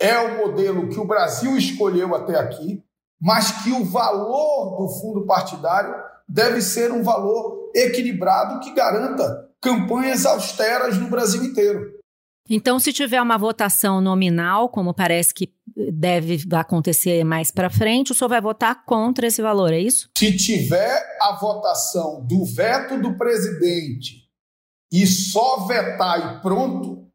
é 0.00 0.18
o 0.18 0.38
modelo 0.38 0.88
que 0.88 0.98
o 0.98 1.06
Brasil 1.06 1.56
escolheu 1.56 2.16
até 2.16 2.36
aqui, 2.36 2.82
mas 3.20 3.62
que 3.62 3.70
o 3.70 3.84
valor 3.84 4.76
do 4.76 4.88
fundo 4.88 5.24
partidário 5.24 5.94
deve 6.28 6.60
ser 6.60 6.90
um 6.90 7.04
valor 7.04 7.70
equilibrado 7.76 8.58
que 8.58 8.74
garanta 8.74 9.48
campanhas 9.60 10.26
austeras 10.26 10.98
no 10.98 11.08
Brasil 11.08 11.44
inteiro. 11.44 11.99
Então, 12.50 12.80
se 12.80 12.92
tiver 12.92 13.22
uma 13.22 13.38
votação 13.38 14.00
nominal, 14.00 14.68
como 14.68 14.92
parece 14.92 15.32
que 15.32 15.54
deve 15.92 16.40
acontecer 16.52 17.22
mais 17.22 17.52
para 17.52 17.70
frente, 17.70 18.10
o 18.10 18.14
senhor 18.14 18.28
vai 18.28 18.40
votar 18.40 18.84
contra 18.84 19.28
esse 19.28 19.40
valor, 19.40 19.72
é 19.72 19.78
isso? 19.78 20.10
Se 20.18 20.36
tiver 20.36 21.16
a 21.22 21.38
votação 21.40 22.26
do 22.26 22.44
veto 22.44 23.00
do 23.00 23.16
presidente 23.16 24.28
e 24.92 25.06
só 25.06 25.64
vetar 25.66 26.18
e 26.18 26.42
pronto, 26.42 27.06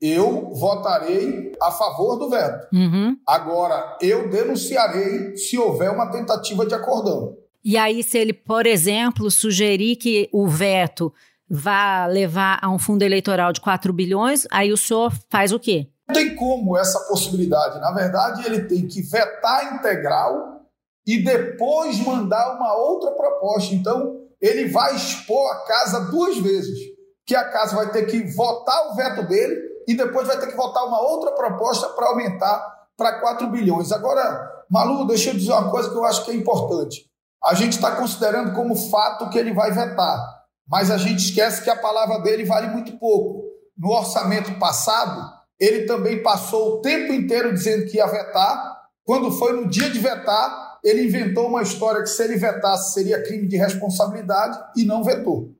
eu 0.00 0.50
votarei 0.54 1.52
a 1.60 1.70
favor 1.70 2.16
do 2.16 2.30
veto. 2.30 2.66
Uhum. 2.72 3.16
Agora, 3.26 3.98
eu 4.00 4.30
denunciarei 4.30 5.36
se 5.36 5.58
houver 5.58 5.90
uma 5.90 6.10
tentativa 6.10 6.64
de 6.66 6.74
acordão. 6.74 7.36
E 7.62 7.76
aí, 7.76 8.02
se 8.02 8.18
ele, 8.18 8.32
por 8.32 8.66
exemplo, 8.66 9.30
sugerir 9.30 9.96
que 9.96 10.28
o 10.32 10.46
veto 10.46 11.12
vá 11.48 12.06
levar 12.06 12.58
a 12.62 12.70
um 12.70 12.78
fundo 12.78 13.02
eleitoral 13.02 13.52
de 13.52 13.60
4 13.60 13.92
bilhões, 13.92 14.46
aí 14.50 14.72
o 14.72 14.76
senhor 14.76 15.12
faz 15.30 15.52
o 15.52 15.58
quê? 15.58 15.88
Não 16.08 16.14
tem 16.14 16.34
como 16.34 16.76
essa 16.76 16.98
possibilidade. 17.08 17.80
Na 17.80 17.92
verdade, 17.92 18.46
ele 18.46 18.64
tem 18.64 18.86
que 18.86 19.02
vetar 19.02 19.74
integral 19.74 20.60
e 21.06 21.22
depois 21.22 21.98
mandar 22.00 22.56
uma 22.56 22.76
outra 22.76 23.10
proposta. 23.12 23.74
Então, 23.74 24.20
ele 24.40 24.68
vai 24.68 24.94
expor 24.94 25.50
a 25.52 25.64
casa 25.64 26.10
duas 26.10 26.38
vezes. 26.38 26.78
Que 27.26 27.34
a 27.34 27.48
casa 27.50 27.74
vai 27.74 27.90
ter 27.90 28.04
que 28.04 28.22
votar 28.34 28.90
o 28.90 28.94
veto 28.94 29.26
dele 29.26 29.56
e 29.88 29.94
depois 29.94 30.26
vai 30.26 30.38
ter 30.38 30.46
que 30.46 30.56
votar 30.56 30.84
uma 30.84 31.00
outra 31.00 31.32
proposta 31.32 31.88
para 31.88 32.08
aumentar 32.08 32.74
para 32.96 33.20
4 33.20 33.46
bilhões. 33.48 33.90
Agora, 33.92 34.64
Malu, 34.70 35.06
deixa 35.06 35.30
eu 35.30 35.34
dizer 35.34 35.52
uma 35.52 35.70
coisa 35.70 35.90
que 35.90 35.96
eu 35.96 36.04
acho 36.04 36.24
que 36.24 36.30
é 36.30 36.34
importante. 36.34 37.06
A 37.42 37.54
gente 37.54 37.72
está 37.72 37.96
considerando 37.96 38.54
como 38.54 38.76
fato 38.76 39.30
que 39.30 39.38
ele 39.38 39.54
vai 39.54 39.70
vetar 39.70 40.43
mas 40.68 40.90
a 40.90 40.96
gente 40.96 41.18
esquece 41.18 41.62
que 41.62 41.70
a 41.70 41.76
palavra 41.76 42.20
dele 42.20 42.44
vale 42.44 42.68
muito 42.68 42.98
pouco. 42.98 43.44
No 43.76 43.90
orçamento 43.90 44.58
passado, 44.58 45.32
ele 45.58 45.86
também 45.86 46.22
passou 46.22 46.74
o 46.74 46.80
tempo 46.80 47.12
inteiro 47.12 47.52
dizendo 47.52 47.86
que 47.86 47.98
ia 47.98 48.06
vetar. 48.06 48.82
Quando 49.04 49.30
foi 49.30 49.52
no 49.52 49.68
dia 49.68 49.90
de 49.90 49.98
vetar, 49.98 50.78
ele 50.82 51.04
inventou 51.04 51.48
uma 51.48 51.62
história 51.62 52.02
que 52.02 52.08
se 52.08 52.22
ele 52.22 52.36
vetasse 52.36 52.92
seria 52.92 53.22
crime 53.22 53.46
de 53.46 53.56
responsabilidade 53.56 54.58
e 54.76 54.84
não 54.84 55.02
vetou. 55.02 55.54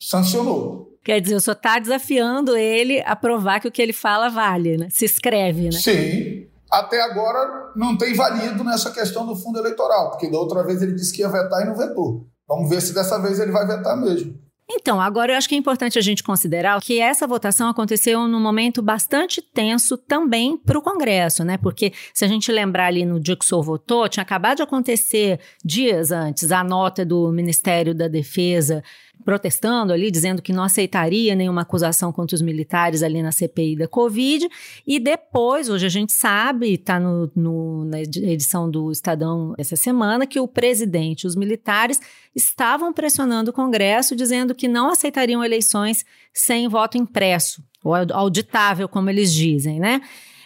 Sancionou. 0.00 0.86
Quer 1.04 1.20
dizer, 1.20 1.36
o 1.36 1.40
senhor 1.40 1.54
está 1.54 1.78
desafiando 1.78 2.56
ele 2.56 3.00
a 3.06 3.14
provar 3.14 3.60
que 3.60 3.68
o 3.68 3.72
que 3.72 3.80
ele 3.80 3.92
fala 3.92 4.28
vale, 4.28 4.76
né? 4.76 4.88
Se 4.90 5.04
escreve, 5.04 5.66
né? 5.66 5.72
Sim. 5.72 6.48
Até 6.70 7.00
agora 7.00 7.72
não 7.76 7.96
tem 7.96 8.12
valido 8.12 8.64
nessa 8.64 8.90
questão 8.90 9.24
do 9.24 9.36
fundo 9.36 9.58
eleitoral, 9.58 10.10
porque 10.10 10.28
da 10.28 10.36
outra 10.36 10.64
vez 10.64 10.82
ele 10.82 10.94
disse 10.94 11.12
que 11.12 11.22
ia 11.22 11.28
vetar 11.28 11.62
e 11.62 11.66
não 11.66 11.76
vetou. 11.76 12.26
Vamos 12.48 12.70
ver 12.70 12.80
se 12.80 12.94
dessa 12.94 13.20
vez 13.20 13.38
ele 13.40 13.52
vai 13.52 13.66
vetar 13.66 13.96
mesmo. 14.00 14.46
Então, 14.68 15.00
agora 15.00 15.32
eu 15.32 15.36
acho 15.36 15.48
que 15.48 15.54
é 15.54 15.58
importante 15.58 15.96
a 15.96 16.02
gente 16.02 16.24
considerar 16.24 16.80
que 16.80 16.98
essa 16.98 17.24
votação 17.24 17.68
aconteceu 17.68 18.26
num 18.26 18.40
momento 18.40 18.82
bastante 18.82 19.40
tenso 19.40 19.96
também 19.96 20.56
para 20.56 20.76
o 20.76 20.82
Congresso, 20.82 21.44
né? 21.44 21.56
Porque 21.56 21.92
se 22.12 22.24
a 22.24 22.28
gente 22.28 22.50
lembrar 22.50 22.86
ali 22.86 23.04
no 23.04 23.20
dia 23.20 23.36
que 23.36 23.44
o 23.44 23.48
senhor 23.48 23.62
votou, 23.62 24.08
tinha 24.08 24.22
acabado 24.22 24.56
de 24.56 24.62
acontecer 24.64 25.38
dias 25.64 26.10
antes 26.10 26.50
a 26.50 26.64
nota 26.64 27.04
do 27.04 27.30
Ministério 27.30 27.94
da 27.94 28.08
Defesa 28.08 28.82
protestando 29.24 29.92
ali, 29.92 30.10
dizendo 30.10 30.40
que 30.40 30.52
não 30.52 30.62
aceitaria 30.62 31.34
nenhuma 31.34 31.62
acusação 31.62 32.12
contra 32.12 32.34
os 32.34 32.42
militares 32.42 33.02
ali 33.02 33.22
na 33.22 33.32
CPI 33.32 33.76
da 33.76 33.88
Covid. 33.88 34.48
E 34.86 34.98
depois, 34.98 35.68
hoje 35.68 35.86
a 35.86 35.88
gente 35.88 36.12
sabe, 36.12 36.74
está 36.74 37.00
na 37.00 38.00
edição 38.00 38.70
do 38.70 38.92
Estadão 38.92 39.54
essa 39.58 39.76
semana, 39.76 40.26
que 40.26 40.38
o 40.38 40.46
presidente 40.46 41.22
e 41.22 41.26
os 41.26 41.34
militares 41.34 42.00
estavam 42.34 42.92
pressionando 42.92 43.50
o 43.50 43.54
Congresso, 43.54 44.14
dizendo 44.14 44.54
que 44.54 44.68
não 44.68 44.90
aceitariam 44.90 45.44
eleições 45.44 46.04
sem 46.32 46.68
voto 46.68 46.96
impresso, 46.96 47.64
ou 47.82 47.94
auditável, 48.12 48.88
como 48.88 49.10
eles 49.10 49.32
dizem, 49.32 49.80
né? 49.80 50.00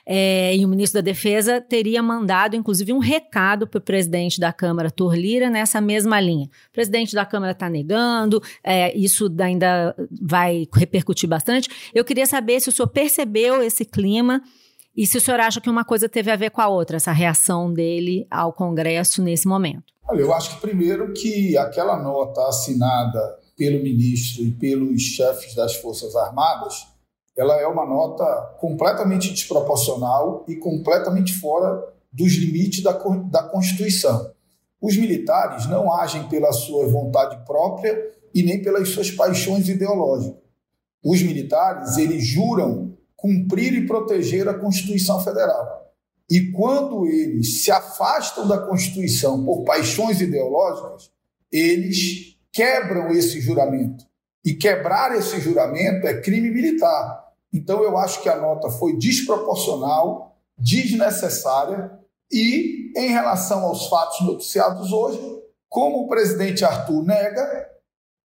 É, 0.06 0.56
e 0.56 0.64
o 0.64 0.68
ministro 0.68 1.00
da 1.00 1.04
Defesa 1.04 1.60
teria 1.60 2.02
mandado, 2.02 2.56
inclusive, 2.56 2.92
um 2.92 2.98
recado 2.98 3.66
para 3.66 3.78
o 3.78 3.82
presidente 3.82 4.40
da 4.40 4.52
Câmara, 4.52 4.90
Torlira, 4.90 5.50
nessa 5.50 5.80
mesma 5.80 6.20
linha. 6.20 6.46
O 6.46 6.72
presidente 6.72 7.14
da 7.14 7.24
Câmara 7.24 7.52
está 7.52 7.68
negando, 7.68 8.42
é, 8.62 8.96
isso 8.96 9.32
ainda 9.40 9.94
vai 10.20 10.66
repercutir 10.74 11.28
bastante. 11.28 11.68
Eu 11.94 12.04
queria 12.04 12.26
saber 12.26 12.60
se 12.60 12.68
o 12.68 12.72
senhor 12.72 12.88
percebeu 12.88 13.62
esse 13.62 13.84
clima 13.84 14.42
e 14.96 15.06
se 15.06 15.16
o 15.16 15.20
senhor 15.20 15.40
acha 15.40 15.60
que 15.60 15.70
uma 15.70 15.84
coisa 15.84 16.08
teve 16.08 16.30
a 16.30 16.36
ver 16.36 16.50
com 16.50 16.60
a 16.60 16.68
outra, 16.68 16.96
essa 16.96 17.12
reação 17.12 17.72
dele 17.72 18.26
ao 18.30 18.52
Congresso 18.52 19.22
nesse 19.22 19.46
momento. 19.46 19.84
Olha, 20.08 20.20
eu 20.20 20.34
acho 20.34 20.56
que 20.56 20.60
primeiro 20.60 21.12
que 21.12 21.56
aquela 21.56 22.02
nota 22.02 22.40
assinada 22.48 23.38
pelo 23.56 23.82
ministro 23.82 24.42
e 24.42 24.50
pelos 24.50 25.00
chefes 25.00 25.54
das 25.54 25.76
Forças 25.76 26.16
Armadas 26.16 26.89
ela 27.40 27.58
é 27.58 27.66
uma 27.66 27.86
nota 27.86 28.24
completamente 28.60 29.32
desproporcional 29.32 30.44
e 30.46 30.56
completamente 30.56 31.32
fora 31.38 31.82
dos 32.12 32.34
limites 32.34 32.82
da, 32.82 32.92
da 32.92 33.44
Constituição. 33.44 34.30
Os 34.78 34.94
militares 34.94 35.66
não 35.66 35.90
agem 35.90 36.28
pela 36.28 36.52
sua 36.52 36.86
vontade 36.86 37.42
própria 37.46 37.98
e 38.34 38.42
nem 38.42 38.62
pelas 38.62 38.90
suas 38.90 39.10
paixões 39.10 39.70
ideológicas. 39.70 40.38
Os 41.02 41.22
militares, 41.22 41.96
eles 41.96 42.22
juram 42.26 42.94
cumprir 43.16 43.72
e 43.72 43.86
proteger 43.86 44.46
a 44.46 44.58
Constituição 44.58 45.18
Federal. 45.24 45.94
E 46.30 46.52
quando 46.52 47.06
eles 47.06 47.62
se 47.62 47.70
afastam 47.70 48.46
da 48.46 48.58
Constituição 48.58 49.42
por 49.46 49.64
paixões 49.64 50.20
ideológicas, 50.20 51.10
eles 51.50 52.36
quebram 52.52 53.10
esse 53.10 53.40
juramento. 53.40 54.04
E 54.44 54.54
quebrar 54.54 55.16
esse 55.16 55.40
juramento 55.40 56.06
é 56.06 56.20
crime 56.20 56.50
militar. 56.50 57.19
Então, 57.52 57.82
eu 57.82 57.96
acho 57.96 58.22
que 58.22 58.28
a 58.28 58.36
nota 58.36 58.70
foi 58.70 58.96
desproporcional, 58.96 60.36
desnecessária 60.56 61.90
e, 62.30 62.92
em 62.96 63.08
relação 63.08 63.64
aos 63.64 63.88
fatos 63.88 64.20
noticiados 64.20 64.92
hoje, 64.92 65.20
como 65.68 66.04
o 66.04 66.08
presidente 66.08 66.64
Arthur 66.64 67.04
nega, 67.04 67.68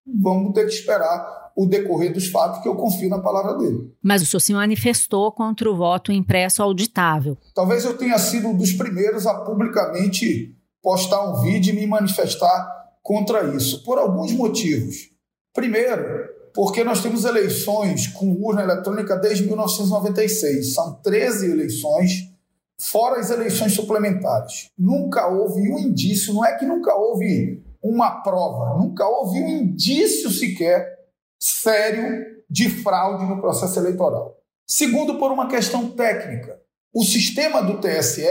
vamos 0.06 0.54
ter 0.54 0.66
que 0.66 0.74
esperar 0.74 1.52
o 1.56 1.66
decorrer 1.66 2.12
dos 2.12 2.28
fatos, 2.28 2.62
que 2.62 2.68
eu 2.68 2.76
confio 2.76 3.10
na 3.10 3.20
palavra 3.20 3.58
dele. 3.58 3.96
Mas 4.04 4.22
o 4.22 4.26
senhor 4.26 4.42
se 4.42 4.54
manifestou 4.54 5.32
contra 5.32 5.72
o 5.72 5.76
voto 5.76 6.12
impresso 6.12 6.62
auditável. 6.62 7.38
Talvez 7.54 7.86
eu 7.86 7.98
tenha 7.98 8.18
sido 8.20 8.50
um 8.50 8.58
dos 8.58 8.74
primeiros 8.74 9.26
a 9.26 9.34
publicamente 9.46 10.54
postar 10.82 11.24
um 11.24 11.42
vídeo 11.42 11.74
e 11.74 11.76
me 11.76 11.88
manifestar 11.88 12.70
contra 13.02 13.56
isso, 13.56 13.84
por 13.84 13.98
alguns 13.98 14.34
motivos. 14.34 15.10
Primeiro, 15.54 16.25
porque 16.56 16.86
nós 16.86 17.02
temos 17.04 17.26
eleições 17.26 18.08
com 18.08 18.32
urna 18.32 18.64
eletrônica 18.64 19.18
desde 19.18 19.46
1996. 19.46 20.74
São 20.74 20.94
13 21.02 21.52
eleições, 21.52 22.32
fora 22.80 23.20
as 23.20 23.30
eleições 23.30 23.74
suplementares. 23.74 24.70
Nunca 24.80 25.28
houve 25.28 25.70
um 25.70 25.78
indício, 25.78 26.34
não 26.34 26.46
é 26.46 26.58
que 26.58 26.66
nunca 26.66 26.96
houve 26.96 27.62
uma 27.84 28.22
prova, 28.22 28.80
nunca 28.80 29.06
houve 29.06 29.44
um 29.44 29.50
indício 29.50 30.32
sequer 30.32 30.96
sério 31.38 32.26
de 32.50 32.70
fraude 32.70 33.26
no 33.26 33.42
processo 33.42 33.78
eleitoral. 33.78 34.38
Segundo, 34.66 35.20
por 35.20 35.32
uma 35.32 35.48
questão 35.48 35.92
técnica. 35.92 36.60
O 36.94 37.04
sistema 37.04 37.62
do 37.62 37.80
TSE, 37.82 38.26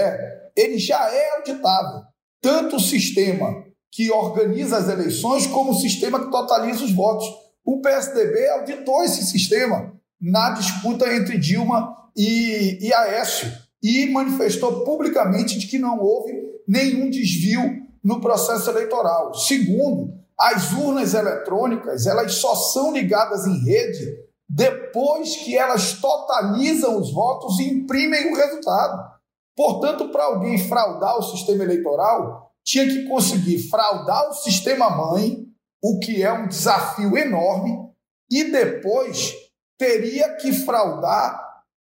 ele 0.57 0.79
já 0.79 1.13
é 1.13 1.37
auditável. 1.37 2.01
Tanto 2.41 2.77
o 2.77 2.81
sistema 2.81 3.63
que 3.93 4.11
organiza 4.11 4.79
as 4.79 4.89
eleições 4.89 5.47
como 5.47 5.73
o 5.73 5.79
sistema 5.79 6.25
que 6.25 6.31
totaliza 6.31 6.85
os 6.85 6.93
votos. 6.93 7.27
O 7.65 7.81
PSDB 7.81 8.49
auditou 8.51 9.03
esse 9.03 9.25
sistema 9.25 9.93
na 10.21 10.51
disputa 10.51 11.13
entre 11.13 11.39
Dilma 11.39 11.97
e, 12.17 12.79
e 12.87 12.93
Aécio 12.93 13.51
e 13.83 14.07
manifestou 14.11 14.85
publicamente 14.85 15.59
de 15.59 15.67
que 15.67 15.79
não 15.79 15.99
houve 15.99 16.33
nenhum 16.67 17.11
desvio 17.11 17.83
no 18.03 18.21
processo 18.21 18.69
eleitoral. 18.71 19.35
Segundo, 19.35 20.13
as 20.39 20.73
urnas 20.73 21.15
eletrônicas 21.15 22.07
elas 22.07 22.35
só 22.35 22.55
são 22.55 22.93
ligadas 22.93 23.47
em 23.47 23.65
rede 23.65 24.25
depois 24.49 25.37
que 25.37 25.57
elas 25.57 25.95
totalizam 25.95 26.99
os 26.99 27.13
votos 27.13 27.59
e 27.59 27.65
imprimem 27.65 28.33
o 28.33 28.37
resultado. 28.37 29.15
Portanto, 29.57 30.09
para 30.11 30.25
alguém 30.25 30.59
fraudar 30.59 31.19
o 31.19 31.23
sistema 31.23 31.65
eleitoral, 31.65 32.53
tinha 32.65 32.87
que 32.87 33.05
conseguir 33.09 33.59
fraudar 33.71 34.29
o 34.29 34.35
sistema 34.35 34.91
mãe, 34.91 35.45
o 35.85 35.99
que 35.99 36.23
é 36.23 36.33
um 36.33 36.49
desafio 36.49 37.15
enorme, 37.15 37.93
e 38.31 38.45
depois 38.45 39.35
teria 39.79 40.35
que 40.37 40.51
fraudar 40.51 41.39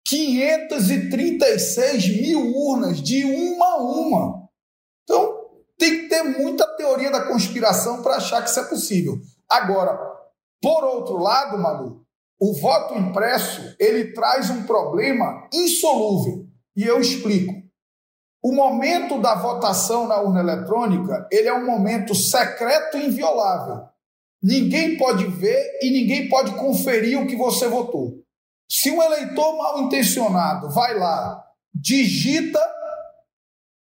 536 0.05 2.21
mil 2.21 2.57
urnas 2.57 3.01
de 3.01 3.25
uma 3.25 3.67
a 3.67 3.77
uma. 3.77 4.49
Então, 5.05 5.45
tem 5.79 6.01
que 6.01 6.09
ter 6.09 6.25
muita 6.25 6.67
teoria 6.77 7.09
da 7.09 7.29
conspiração 7.29 8.03
para 8.03 8.17
achar 8.17 8.43
que 8.43 8.51
isso 8.51 8.59
é 8.59 8.65
possível. 8.65 9.17
Agora, 9.49 9.97
por 10.61 10.83
outro 10.83 11.19
lado, 11.19 11.57
Malu, 11.57 12.05
o 12.41 12.53
voto 12.53 12.95
impresso 12.95 13.77
ele 13.79 14.13
traz 14.13 14.51
um 14.51 14.65
problema 14.65 15.49
insolúvel. 15.53 16.49
E 16.75 16.83
eu 16.83 17.01
explico. 17.01 17.64
O 18.45 18.53
momento 18.53 19.23
da 19.23 19.35
votação 19.35 20.07
na 20.07 20.21
urna 20.21 20.41
eletrônica, 20.41 21.27
ele 21.33 21.49
é 21.49 21.55
um 21.55 21.65
momento 21.65 22.15
secreto 22.15 22.99
e 22.99 23.07
inviolável. 23.07 23.89
Ninguém 24.43 24.99
pode 24.99 25.27
ver 25.27 25.79
e 25.81 25.91
ninguém 25.91 26.29
pode 26.29 26.55
conferir 26.55 27.19
o 27.19 27.27
que 27.27 27.37
você 27.37 27.67
votou. 27.67 28.23
Se 28.71 28.91
um 28.91 29.03
eleitor 29.03 29.57
mal 29.57 29.81
intencionado 29.81 30.69
vai 30.69 30.95
lá, 30.99 31.43
digita 31.75 32.61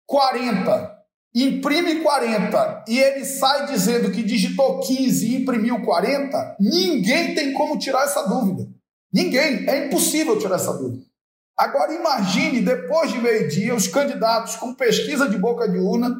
40, 0.05 0.99
imprime 1.33 2.01
40 2.03 2.85
e 2.87 2.99
ele 2.99 3.25
sai 3.25 3.65
dizendo 3.65 4.11
que 4.11 4.21
digitou 4.21 4.81
15 4.81 5.25
e 5.25 5.41
imprimiu 5.41 5.81
40, 5.83 6.57
ninguém 6.59 7.33
tem 7.33 7.53
como 7.53 7.79
tirar 7.79 8.03
essa 8.03 8.21
dúvida. 8.27 8.69
Ninguém. 9.11 9.67
É 9.67 9.87
impossível 9.87 10.37
tirar 10.37 10.57
essa 10.57 10.73
dúvida. 10.73 11.03
Agora 11.57 11.93
imagine, 11.93 12.61
depois 12.61 13.11
de 13.11 13.19
meio-dia, 13.19 13.75
os 13.75 13.87
candidatos 13.87 14.55
com 14.55 14.73
pesquisa 14.73 15.29
de 15.29 15.37
boca 15.37 15.69
de 15.69 15.77
urna, 15.77 16.15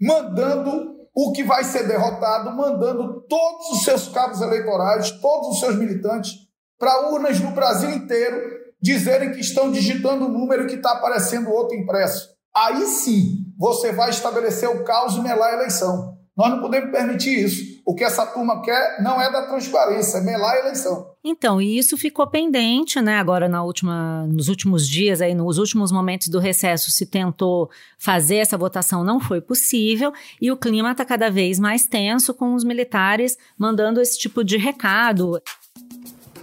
mandando 0.00 0.92
o 1.14 1.32
que 1.32 1.42
vai 1.42 1.64
ser 1.64 1.86
derrotado, 1.86 2.50
mandando 2.52 3.20
todos 3.28 3.70
os 3.70 3.84
seus 3.84 4.08
cabos 4.08 4.40
eleitorais, 4.40 5.10
todos 5.10 5.48
os 5.48 5.60
seus 5.60 5.76
militantes, 5.76 6.32
para 6.78 7.10
urnas 7.10 7.38
no 7.40 7.50
Brasil 7.50 7.90
inteiro, 7.90 8.62
dizerem 8.80 9.32
que 9.32 9.40
estão 9.40 9.70
digitando 9.70 10.26
um 10.26 10.32
número 10.32 10.66
que 10.66 10.74
está 10.74 10.92
aparecendo 10.92 11.50
outro 11.50 11.76
impresso. 11.76 12.28
Aí 12.54 12.86
sim, 12.86 13.46
você 13.58 13.92
vai 13.92 14.10
estabelecer 14.10 14.68
o 14.68 14.84
caos 14.84 15.14
e 15.14 15.20
melar 15.20 15.50
a 15.50 15.56
eleição. 15.56 16.16
Nós 16.36 16.50
não 16.50 16.60
podemos 16.60 16.90
permitir 16.90 17.44
isso. 17.44 17.71
O 17.84 17.96
que 17.96 18.04
essa 18.04 18.24
turma 18.24 18.62
quer 18.62 19.02
não 19.02 19.20
é 19.20 19.30
da 19.30 19.42
transparência, 19.42 20.18
é 20.18 20.20
melar 20.20 20.54
a 20.54 20.58
eleição. 20.60 21.10
Então, 21.24 21.60
e 21.60 21.76
isso 21.76 21.96
ficou 21.96 22.24
pendente, 22.28 23.00
né? 23.00 23.16
Agora, 23.16 23.48
na 23.48 23.64
última, 23.64 24.24
nos 24.28 24.48
últimos 24.48 24.88
dias, 24.88 25.20
aí, 25.20 25.34
nos 25.34 25.58
últimos 25.58 25.90
momentos 25.90 26.28
do 26.28 26.38
recesso, 26.38 26.92
se 26.92 27.06
tentou 27.06 27.68
fazer 27.98 28.36
essa 28.36 28.56
votação, 28.56 29.02
não 29.02 29.18
foi 29.18 29.40
possível, 29.40 30.12
e 30.40 30.50
o 30.52 30.56
clima 30.56 30.92
está 30.92 31.04
cada 31.04 31.28
vez 31.28 31.58
mais 31.58 31.84
tenso, 31.84 32.32
com 32.32 32.54
os 32.54 32.62
militares 32.62 33.36
mandando 33.58 34.00
esse 34.00 34.16
tipo 34.16 34.44
de 34.44 34.56
recado. 34.56 35.42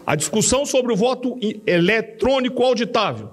A 0.05 0.15
discussão 0.15 0.65
sobre 0.65 0.91
o 0.91 0.95
voto 0.95 1.37
eletrônico 1.65 2.61
auditável, 2.63 3.31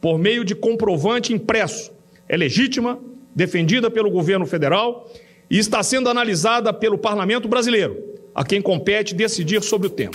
por 0.00 0.18
meio 0.18 0.44
de 0.44 0.56
comprovante 0.56 1.32
impresso, 1.32 1.92
é 2.28 2.36
legítima, 2.36 2.98
defendida 3.34 3.90
pelo 3.90 4.10
governo 4.10 4.46
federal 4.46 5.08
e 5.50 5.58
está 5.58 5.82
sendo 5.82 6.08
analisada 6.08 6.72
pelo 6.72 6.98
Parlamento 6.98 7.48
brasileiro, 7.48 7.96
a 8.34 8.44
quem 8.44 8.60
compete 8.60 9.14
decidir 9.14 9.62
sobre 9.62 9.86
o 9.86 9.90
tema. 9.90 10.14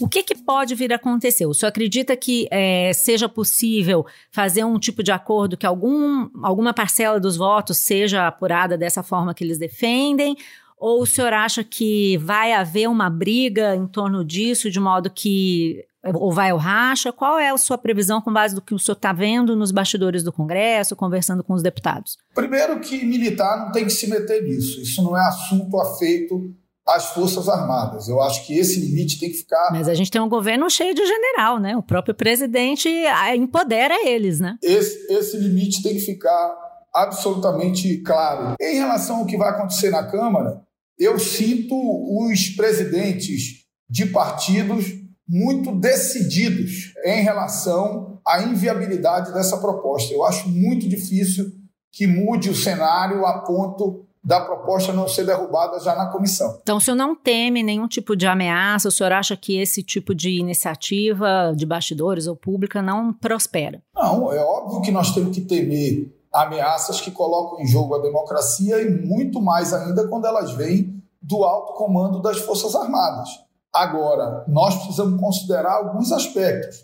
O 0.00 0.08
que, 0.08 0.22
que, 0.22 0.34
pode 0.34 0.74
vir 0.74 0.92
a 0.94 0.96
acontecer? 0.96 1.44
O 1.44 1.52
senhor 1.52 1.68
acredita 1.68 2.16
que 2.16 2.48
é, 2.50 2.90
seja 2.94 3.28
possível 3.28 4.06
fazer 4.30 4.64
um 4.64 4.78
tipo 4.78 5.02
de 5.02 5.12
acordo 5.12 5.58
que 5.58 5.66
algum, 5.66 6.30
alguma 6.42 6.72
parcela 6.72 7.20
dos 7.20 7.36
votos 7.36 7.76
seja 7.76 8.26
apurada 8.26 8.78
dessa 8.78 9.02
forma 9.02 9.34
que 9.34 9.44
eles 9.44 9.58
defendem? 9.58 10.36
Ou 10.78 11.02
o 11.02 11.06
senhor 11.06 11.34
acha 11.34 11.62
que 11.62 12.16
vai 12.16 12.54
haver 12.54 12.88
uma 12.88 13.10
briga 13.10 13.76
em 13.76 13.86
torno 13.86 14.24
disso, 14.24 14.70
de 14.70 14.80
modo 14.80 15.10
que 15.10 15.84
ou 16.14 16.32
vai 16.32 16.50
ao 16.50 16.58
racha? 16.58 17.12
Qual 17.12 17.38
é 17.38 17.50
a 17.50 17.58
sua 17.58 17.76
previsão 17.76 18.20
com 18.20 18.32
base 18.32 18.54
do 18.54 18.62
que 18.62 18.74
o 18.74 18.78
senhor 18.78 18.96
está 18.96 19.12
vendo 19.12 19.54
nos 19.54 19.70
bastidores 19.70 20.22
do 20.22 20.32
Congresso, 20.32 20.96
conversando 20.96 21.44
com 21.44 21.52
os 21.52 21.62
deputados? 21.62 22.16
Primeiro 22.34 22.80
que 22.80 23.04
militar 23.04 23.58
não 23.58 23.72
tem 23.72 23.84
que 23.84 23.92
se 23.92 24.08
meter 24.08 24.42
nisso. 24.42 24.80
Isso 24.80 25.02
não 25.02 25.16
é 25.16 25.20
assunto 25.28 25.78
afeito 25.78 26.54
às 26.88 27.06
Forças 27.10 27.48
Armadas. 27.48 28.08
Eu 28.08 28.20
acho 28.20 28.46
que 28.46 28.58
esse 28.58 28.80
limite 28.80 29.20
tem 29.20 29.30
que 29.30 29.36
ficar. 29.36 29.70
Mas 29.72 29.88
a 29.88 29.94
gente 29.94 30.10
tem 30.10 30.20
um 30.20 30.28
governo 30.28 30.68
cheio 30.70 30.94
de 30.94 31.04
general, 31.04 31.58
né? 31.58 31.76
O 31.76 31.82
próprio 31.82 32.14
presidente 32.14 32.88
empodera 33.36 33.94
eles, 34.08 34.40
né? 34.40 34.56
Esse, 34.62 35.12
esse 35.12 35.36
limite 35.36 35.82
tem 35.82 35.94
que 35.94 36.00
ficar 36.00 36.56
absolutamente 36.94 37.98
claro. 37.98 38.56
Em 38.60 38.76
relação 38.76 39.18
ao 39.18 39.26
que 39.26 39.36
vai 39.36 39.50
acontecer 39.50 39.90
na 39.90 40.10
Câmara, 40.10 40.62
eu 40.98 41.18
sinto 41.18 41.74
os 41.74 42.48
presidentes 42.50 43.60
de 43.88 44.06
partidos 44.06 44.99
muito 45.30 45.70
decididos 45.76 46.92
em 47.04 47.22
relação 47.22 48.18
à 48.26 48.42
inviabilidade 48.42 49.32
dessa 49.32 49.56
proposta. 49.58 50.12
Eu 50.12 50.24
acho 50.24 50.48
muito 50.48 50.88
difícil 50.88 51.52
que 51.92 52.04
mude 52.04 52.50
o 52.50 52.54
cenário 52.54 53.24
a 53.24 53.38
ponto 53.38 54.04
da 54.22 54.40
proposta 54.40 54.92
não 54.92 55.06
ser 55.06 55.24
derrubada 55.24 55.78
já 55.78 55.94
na 55.94 56.06
comissão. 56.06 56.58
Então, 56.60 56.78
o 56.78 56.80
senhor 56.80 56.96
não 56.96 57.14
teme 57.14 57.62
nenhum 57.62 57.86
tipo 57.86 58.16
de 58.16 58.26
ameaça? 58.26 58.88
O 58.88 58.90
senhor 58.90 59.12
acha 59.12 59.36
que 59.36 59.56
esse 59.56 59.84
tipo 59.84 60.14
de 60.14 60.30
iniciativa 60.30 61.54
de 61.56 61.64
bastidores 61.64 62.26
ou 62.26 62.34
pública 62.34 62.82
não 62.82 63.12
prospera? 63.12 63.80
Não, 63.94 64.32
é 64.32 64.42
óbvio 64.42 64.82
que 64.82 64.90
nós 64.90 65.14
temos 65.14 65.34
que 65.34 65.42
temer 65.42 66.12
ameaças 66.34 67.00
que 67.00 67.10
colocam 67.10 67.60
em 67.60 67.66
jogo 67.66 67.94
a 67.94 68.02
democracia 68.02 68.82
e 68.82 69.06
muito 69.06 69.40
mais 69.40 69.72
ainda 69.72 70.06
quando 70.08 70.26
elas 70.26 70.52
vêm 70.52 71.00
do 71.22 71.44
alto 71.44 71.74
comando 71.74 72.20
das 72.20 72.38
Forças 72.38 72.74
Armadas. 72.74 73.28
Agora, 73.72 74.44
nós 74.48 74.74
precisamos 74.76 75.20
considerar 75.20 75.72
alguns 75.72 76.10
aspectos. 76.10 76.76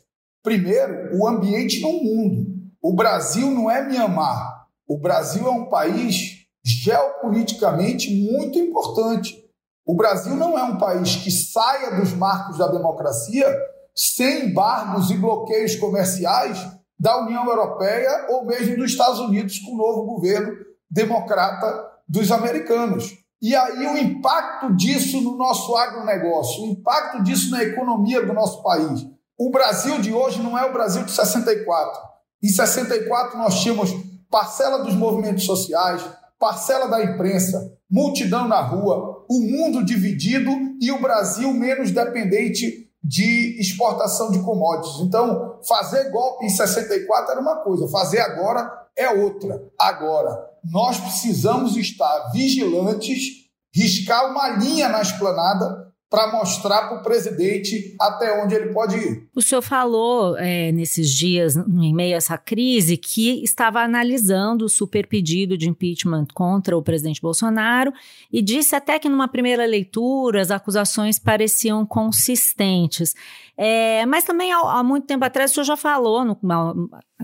Primeiro, 0.42 1.18
o 1.18 1.26
ambiente 1.26 1.80
no 1.80 1.92
mundo. 1.92 2.46
O 2.80 2.94
Brasil 2.94 3.50
não 3.50 3.70
é 3.70 3.82
Mianmar. 3.84 4.66
O 4.86 4.96
Brasil 4.96 5.46
é 5.46 5.50
um 5.50 5.68
país 5.68 6.46
geopoliticamente 6.64 8.14
muito 8.30 8.58
importante. 8.58 9.44
O 9.84 9.94
Brasil 9.94 10.36
não 10.36 10.56
é 10.58 10.62
um 10.62 10.78
país 10.78 11.16
que 11.16 11.30
saia 11.30 11.96
dos 11.96 12.12
marcos 12.12 12.58
da 12.58 12.68
democracia 12.68 13.46
sem 13.94 14.46
embargos 14.46 15.10
e 15.10 15.16
bloqueios 15.16 15.74
comerciais 15.76 16.58
da 16.98 17.22
União 17.22 17.44
Europeia 17.46 18.26
ou 18.30 18.44
mesmo 18.44 18.76
dos 18.76 18.90
Estados 18.90 19.20
Unidos 19.20 19.58
com 19.58 19.72
o 19.72 19.76
novo 19.76 20.04
governo 20.04 20.54
democrata 20.90 21.90
dos 22.08 22.30
americanos. 22.30 23.25
E 23.40 23.54
aí 23.54 23.86
o 23.86 23.98
impacto 23.98 24.74
disso 24.74 25.20
no 25.20 25.36
nosso 25.36 25.76
agronegócio, 25.76 26.62
o 26.62 26.66
impacto 26.68 27.22
disso 27.22 27.50
na 27.50 27.62
economia 27.62 28.24
do 28.24 28.32
nosso 28.32 28.62
país. 28.62 29.06
O 29.38 29.50
Brasil 29.50 30.00
de 30.00 30.12
hoje 30.12 30.42
não 30.42 30.58
é 30.58 30.64
o 30.64 30.72
Brasil 30.72 31.04
de 31.04 31.10
64. 31.10 32.00
Em 32.42 32.48
64 32.48 33.38
nós 33.38 33.60
tínhamos 33.60 33.90
parcela 34.30 34.82
dos 34.82 34.94
movimentos 34.94 35.44
sociais, 35.44 36.02
parcela 36.38 36.88
da 36.88 37.04
imprensa, 37.04 37.72
multidão 37.90 38.48
na 38.48 38.60
rua, 38.60 39.24
o 39.28 39.40
mundo 39.40 39.84
dividido 39.84 40.50
e 40.80 40.90
o 40.90 41.00
Brasil 41.00 41.52
menos 41.52 41.90
dependente 41.90 42.86
de 43.02 43.60
exportação 43.60 44.30
de 44.30 44.40
commodities. 44.40 45.00
Então, 45.00 45.60
fazer 45.66 46.10
golpe 46.10 46.44
em 46.44 46.48
64 46.48 47.32
era 47.32 47.40
uma 47.40 47.56
coisa, 47.56 47.88
fazer 47.88 48.20
agora 48.20 48.86
é 48.96 49.08
outra. 49.10 49.62
Agora, 49.78 50.50
nós 50.70 50.98
precisamos 50.98 51.76
estar 51.76 52.30
vigilantes, 52.32 53.46
riscar 53.74 54.30
uma 54.30 54.48
linha 54.48 54.88
na 54.88 55.00
esplanada 55.00 55.85
para 56.08 56.30
mostrar 56.30 56.88
para 56.88 56.98
o 56.98 57.02
presidente 57.02 57.94
até 58.00 58.42
onde 58.42 58.54
ele 58.54 58.72
pode 58.72 58.96
ir. 58.96 59.28
O 59.34 59.42
senhor 59.42 59.60
falou 59.60 60.36
é, 60.38 60.70
nesses 60.70 61.10
dias, 61.10 61.56
em 61.56 61.94
meio 61.94 62.14
a 62.14 62.18
essa 62.18 62.38
crise, 62.38 62.96
que 62.96 63.42
estava 63.42 63.80
analisando 63.80 64.64
o 64.64 64.68
super 64.68 65.06
pedido 65.06 65.58
de 65.58 65.68
impeachment 65.68 66.26
contra 66.32 66.76
o 66.76 66.82
presidente 66.82 67.20
Bolsonaro 67.20 67.92
e 68.32 68.40
disse 68.40 68.76
até 68.76 68.98
que, 68.98 69.08
numa 69.08 69.26
primeira 69.26 69.66
leitura, 69.66 70.40
as 70.40 70.50
acusações 70.50 71.18
pareciam 71.18 71.84
consistentes. 71.84 73.14
É, 73.58 74.04
mas 74.04 74.22
também 74.22 74.52
há, 74.52 74.58
há, 74.58 74.82
muito 74.82 75.06
tempo 75.06 75.24
atrás 75.24 75.50
o 75.50 75.54
senhor 75.54 75.64
já 75.64 75.76
falou 75.78 76.24
no, 76.24 76.38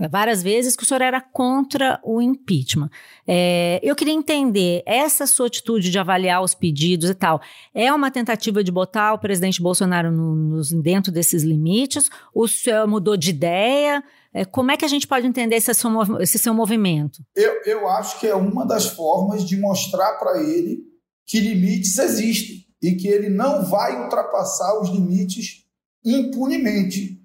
várias 0.09 0.41
vezes 0.41 0.75
que 0.75 0.81
o 0.81 0.85
senhor 0.85 1.01
era 1.01 1.21
contra 1.21 1.99
o 2.03 2.19
impeachment. 2.19 2.89
É, 3.27 3.79
eu 3.83 3.95
queria 3.95 4.13
entender, 4.13 4.81
essa 4.85 5.27
sua 5.27 5.45
atitude 5.45 5.91
de 5.91 5.99
avaliar 5.99 6.41
os 6.41 6.55
pedidos 6.55 7.09
e 7.09 7.13
tal, 7.13 7.39
é 7.73 7.93
uma 7.93 8.09
tentativa 8.09 8.63
de 8.63 8.71
botar 8.73 9.13
o 9.13 9.19
presidente 9.19 9.61
Bolsonaro 9.61 10.11
no, 10.11 10.35
no, 10.35 10.81
dentro 10.81 11.11
desses 11.11 11.43
limites? 11.43 12.09
O 12.33 12.47
senhor 12.47 12.87
mudou 12.87 13.15
de 13.15 13.29
ideia? 13.29 14.03
É, 14.33 14.43
como 14.43 14.71
é 14.71 14.77
que 14.77 14.83
a 14.83 14.87
gente 14.87 15.07
pode 15.07 15.27
entender 15.27 15.55
esse 15.55 15.73
seu, 15.73 15.91
esse 16.19 16.39
seu 16.39 16.53
movimento? 16.53 17.23
Eu, 17.35 17.61
eu 17.65 17.87
acho 17.87 18.19
que 18.19 18.27
é 18.27 18.35
uma 18.35 18.65
das 18.65 18.87
formas 18.87 19.45
de 19.45 19.55
mostrar 19.55 20.13
para 20.13 20.41
ele 20.41 20.81
que 21.25 21.39
limites 21.39 21.97
existem 21.97 22.65
e 22.81 22.93
que 22.93 23.07
ele 23.07 23.29
não 23.29 23.63
vai 23.63 24.01
ultrapassar 24.03 24.81
os 24.81 24.89
limites 24.89 25.63
impunemente. 26.03 27.21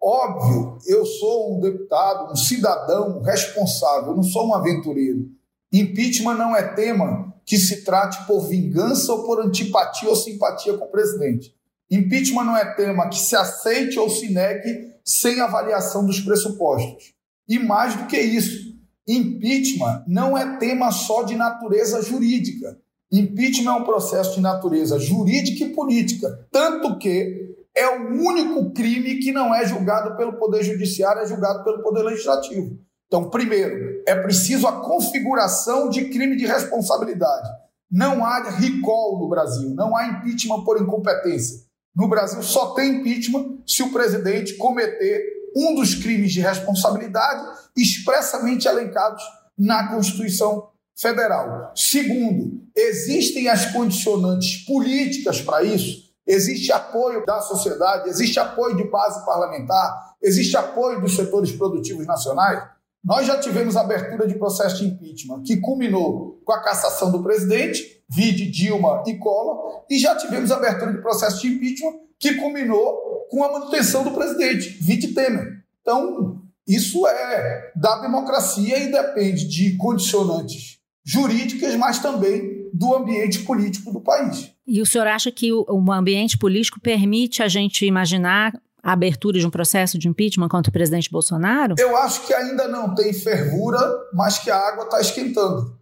Óbvio, 0.00 0.78
eu 0.86 1.04
sou 1.04 1.56
um 1.56 1.60
deputado, 1.60 2.32
um 2.32 2.36
cidadão 2.36 3.20
responsável, 3.20 4.16
não 4.16 4.22
sou 4.22 4.48
um 4.48 4.54
aventureiro. 4.54 5.30
Impeachment 5.72 6.34
não 6.34 6.56
é 6.56 6.74
tema 6.74 7.31
que 7.44 7.58
se 7.58 7.84
trate 7.84 8.26
por 8.26 8.48
vingança 8.48 9.12
ou 9.12 9.24
por 9.24 9.40
antipatia 9.40 10.08
ou 10.08 10.16
simpatia 10.16 10.76
com 10.76 10.84
o 10.84 10.90
presidente. 10.90 11.54
Impeachment 11.90 12.44
não 12.44 12.56
é 12.56 12.74
tema 12.74 13.08
que 13.08 13.18
se 13.18 13.36
aceite 13.36 13.98
ou 13.98 14.08
se 14.08 14.32
negue 14.32 14.92
sem 15.04 15.40
avaliação 15.40 16.06
dos 16.06 16.20
pressupostos. 16.20 17.12
E 17.48 17.58
mais 17.58 17.94
do 17.94 18.06
que 18.06 18.18
isso, 18.18 18.74
impeachment 19.06 20.04
não 20.06 20.38
é 20.38 20.56
tema 20.56 20.90
só 20.90 21.22
de 21.22 21.34
natureza 21.34 22.00
jurídica. 22.00 22.78
Impeachment 23.10 23.70
é 23.70 23.74
um 23.74 23.84
processo 23.84 24.36
de 24.36 24.40
natureza 24.40 24.98
jurídica 24.98 25.64
e 25.64 25.74
política, 25.74 26.48
tanto 26.50 26.96
que 26.98 27.54
é 27.74 27.88
o 27.88 28.22
único 28.22 28.70
crime 28.72 29.16
que 29.16 29.32
não 29.32 29.54
é 29.54 29.66
julgado 29.66 30.16
pelo 30.16 30.34
Poder 30.34 30.62
Judiciário, 30.62 31.22
é 31.22 31.26
julgado 31.26 31.62
pelo 31.64 31.82
Poder 31.82 32.02
Legislativo. 32.02 32.78
Então, 33.12 33.28
primeiro, 33.28 34.02
é 34.06 34.14
preciso 34.14 34.66
a 34.66 34.80
configuração 34.80 35.90
de 35.90 36.06
crime 36.06 36.34
de 36.34 36.46
responsabilidade. 36.46 37.46
Não 37.90 38.24
há 38.24 38.48
recall 38.48 39.18
no 39.18 39.28
Brasil, 39.28 39.68
não 39.74 39.94
há 39.94 40.06
impeachment 40.06 40.64
por 40.64 40.80
incompetência. 40.80 41.58
No 41.94 42.08
Brasil 42.08 42.42
só 42.42 42.72
tem 42.72 43.00
impeachment 43.00 43.58
se 43.66 43.82
o 43.82 43.92
presidente 43.92 44.54
cometer 44.54 45.26
um 45.54 45.74
dos 45.74 45.94
crimes 45.94 46.32
de 46.32 46.40
responsabilidade 46.40 47.44
expressamente 47.76 48.66
elencados 48.66 49.22
na 49.58 49.88
Constituição 49.88 50.70
Federal. 50.96 51.70
Segundo, 51.76 52.62
existem 52.74 53.46
as 53.46 53.66
condicionantes 53.72 54.64
políticas 54.64 55.42
para 55.42 55.62
isso 55.62 56.10
existe 56.26 56.72
apoio 56.72 57.24
da 57.26 57.40
sociedade, 57.40 58.08
existe 58.08 58.38
apoio 58.38 58.76
de 58.76 58.84
base 58.84 59.24
parlamentar, 59.24 60.14
existe 60.22 60.56
apoio 60.56 61.00
dos 61.00 61.16
setores 61.16 61.52
produtivos 61.52 62.06
nacionais. 62.06 62.62
Nós 63.04 63.26
já 63.26 63.38
tivemos 63.38 63.76
abertura 63.76 64.28
de 64.28 64.34
processo 64.36 64.78
de 64.78 64.86
impeachment, 64.86 65.42
que 65.42 65.56
culminou 65.56 66.40
com 66.44 66.52
a 66.52 66.62
cassação 66.62 67.10
do 67.10 67.22
presidente, 67.22 68.02
vide 68.08 68.48
Dilma 68.48 69.02
e 69.06 69.18
Collor, 69.18 69.84
e 69.90 69.98
já 69.98 70.14
tivemos 70.16 70.52
abertura 70.52 70.92
de 70.92 71.02
processo 71.02 71.40
de 71.40 71.48
impeachment, 71.48 71.94
que 72.18 72.34
culminou 72.34 73.26
com 73.28 73.42
a 73.42 73.52
manutenção 73.52 74.04
do 74.04 74.12
presidente, 74.12 74.68
vide 74.80 75.08
Temer. 75.08 75.64
Então, 75.80 76.40
isso 76.66 77.04
é 77.08 77.72
da 77.74 78.00
democracia 78.00 78.78
e 78.78 78.92
depende 78.92 79.48
de 79.48 79.76
condicionantes 79.76 80.78
jurídicas, 81.04 81.74
mas 81.74 81.98
também 81.98 82.70
do 82.72 82.94
ambiente 82.94 83.40
político 83.40 83.92
do 83.92 84.00
país. 84.00 84.52
E 84.66 84.80
o 84.80 84.86
senhor 84.86 85.08
acha 85.08 85.32
que 85.32 85.52
o, 85.52 85.66
o 85.68 85.92
ambiente 85.92 86.38
político 86.38 86.80
permite 86.80 87.42
a 87.42 87.48
gente 87.48 87.84
imaginar 87.84 88.52
a 88.82 88.92
abertura 88.92 89.38
de 89.38 89.46
um 89.46 89.50
processo 89.50 89.98
de 89.98 90.08
impeachment 90.08 90.48
contra 90.48 90.70
o 90.70 90.72
presidente 90.72 91.10
Bolsonaro? 91.10 91.76
Eu 91.78 91.96
acho 91.96 92.26
que 92.26 92.34
ainda 92.34 92.66
não 92.66 92.94
tem 92.94 93.12
fervura, 93.12 93.78
mas 94.12 94.38
que 94.38 94.50
a 94.50 94.56
água 94.56 94.84
está 94.84 95.00
esquentando. 95.00 95.78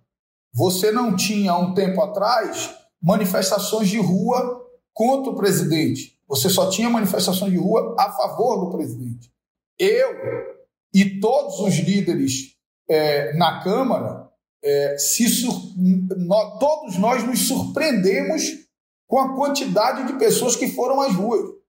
Você 0.53 0.91
não 0.91 1.17
tinha, 1.17 1.57
um 1.57 1.73
tempo 1.75 2.03
atrás, 2.03 2.75
manifestações 3.03 3.89
de 3.89 3.99
rua 3.99 4.61
contra 4.93 5.31
o 5.31 5.37
presidente. 5.37 6.19
Você 6.29 6.49
só 6.51 6.69
tinha 6.69 6.91
manifestações 6.91 7.51
de 7.51 7.59
rua 7.59 7.97
a 7.99 8.13
favor 8.13 8.65
do 8.65 8.71
presidente. 8.71 9.33
Eu 9.79 10.15
e 10.93 11.21
todos 11.21 11.61
os 11.61 11.79
líderes 11.79 12.57
é, 12.89 13.33
na 13.35 13.63
Câmara, 13.63 14.29
é, 14.63 14.99
se 14.99 15.25
nós, 16.19 16.59
todos 16.59 16.99
nós 16.99 17.25
nos 17.25 17.47
surpreendemos 17.49 18.43
com 19.09 19.19
a 19.19 19.35
quantidade 19.35 20.07
de 20.07 20.19
pessoas 20.19 20.55
que 20.55 20.69
foram 20.69 21.01
às 21.01 21.15
ruas. 21.15 21.60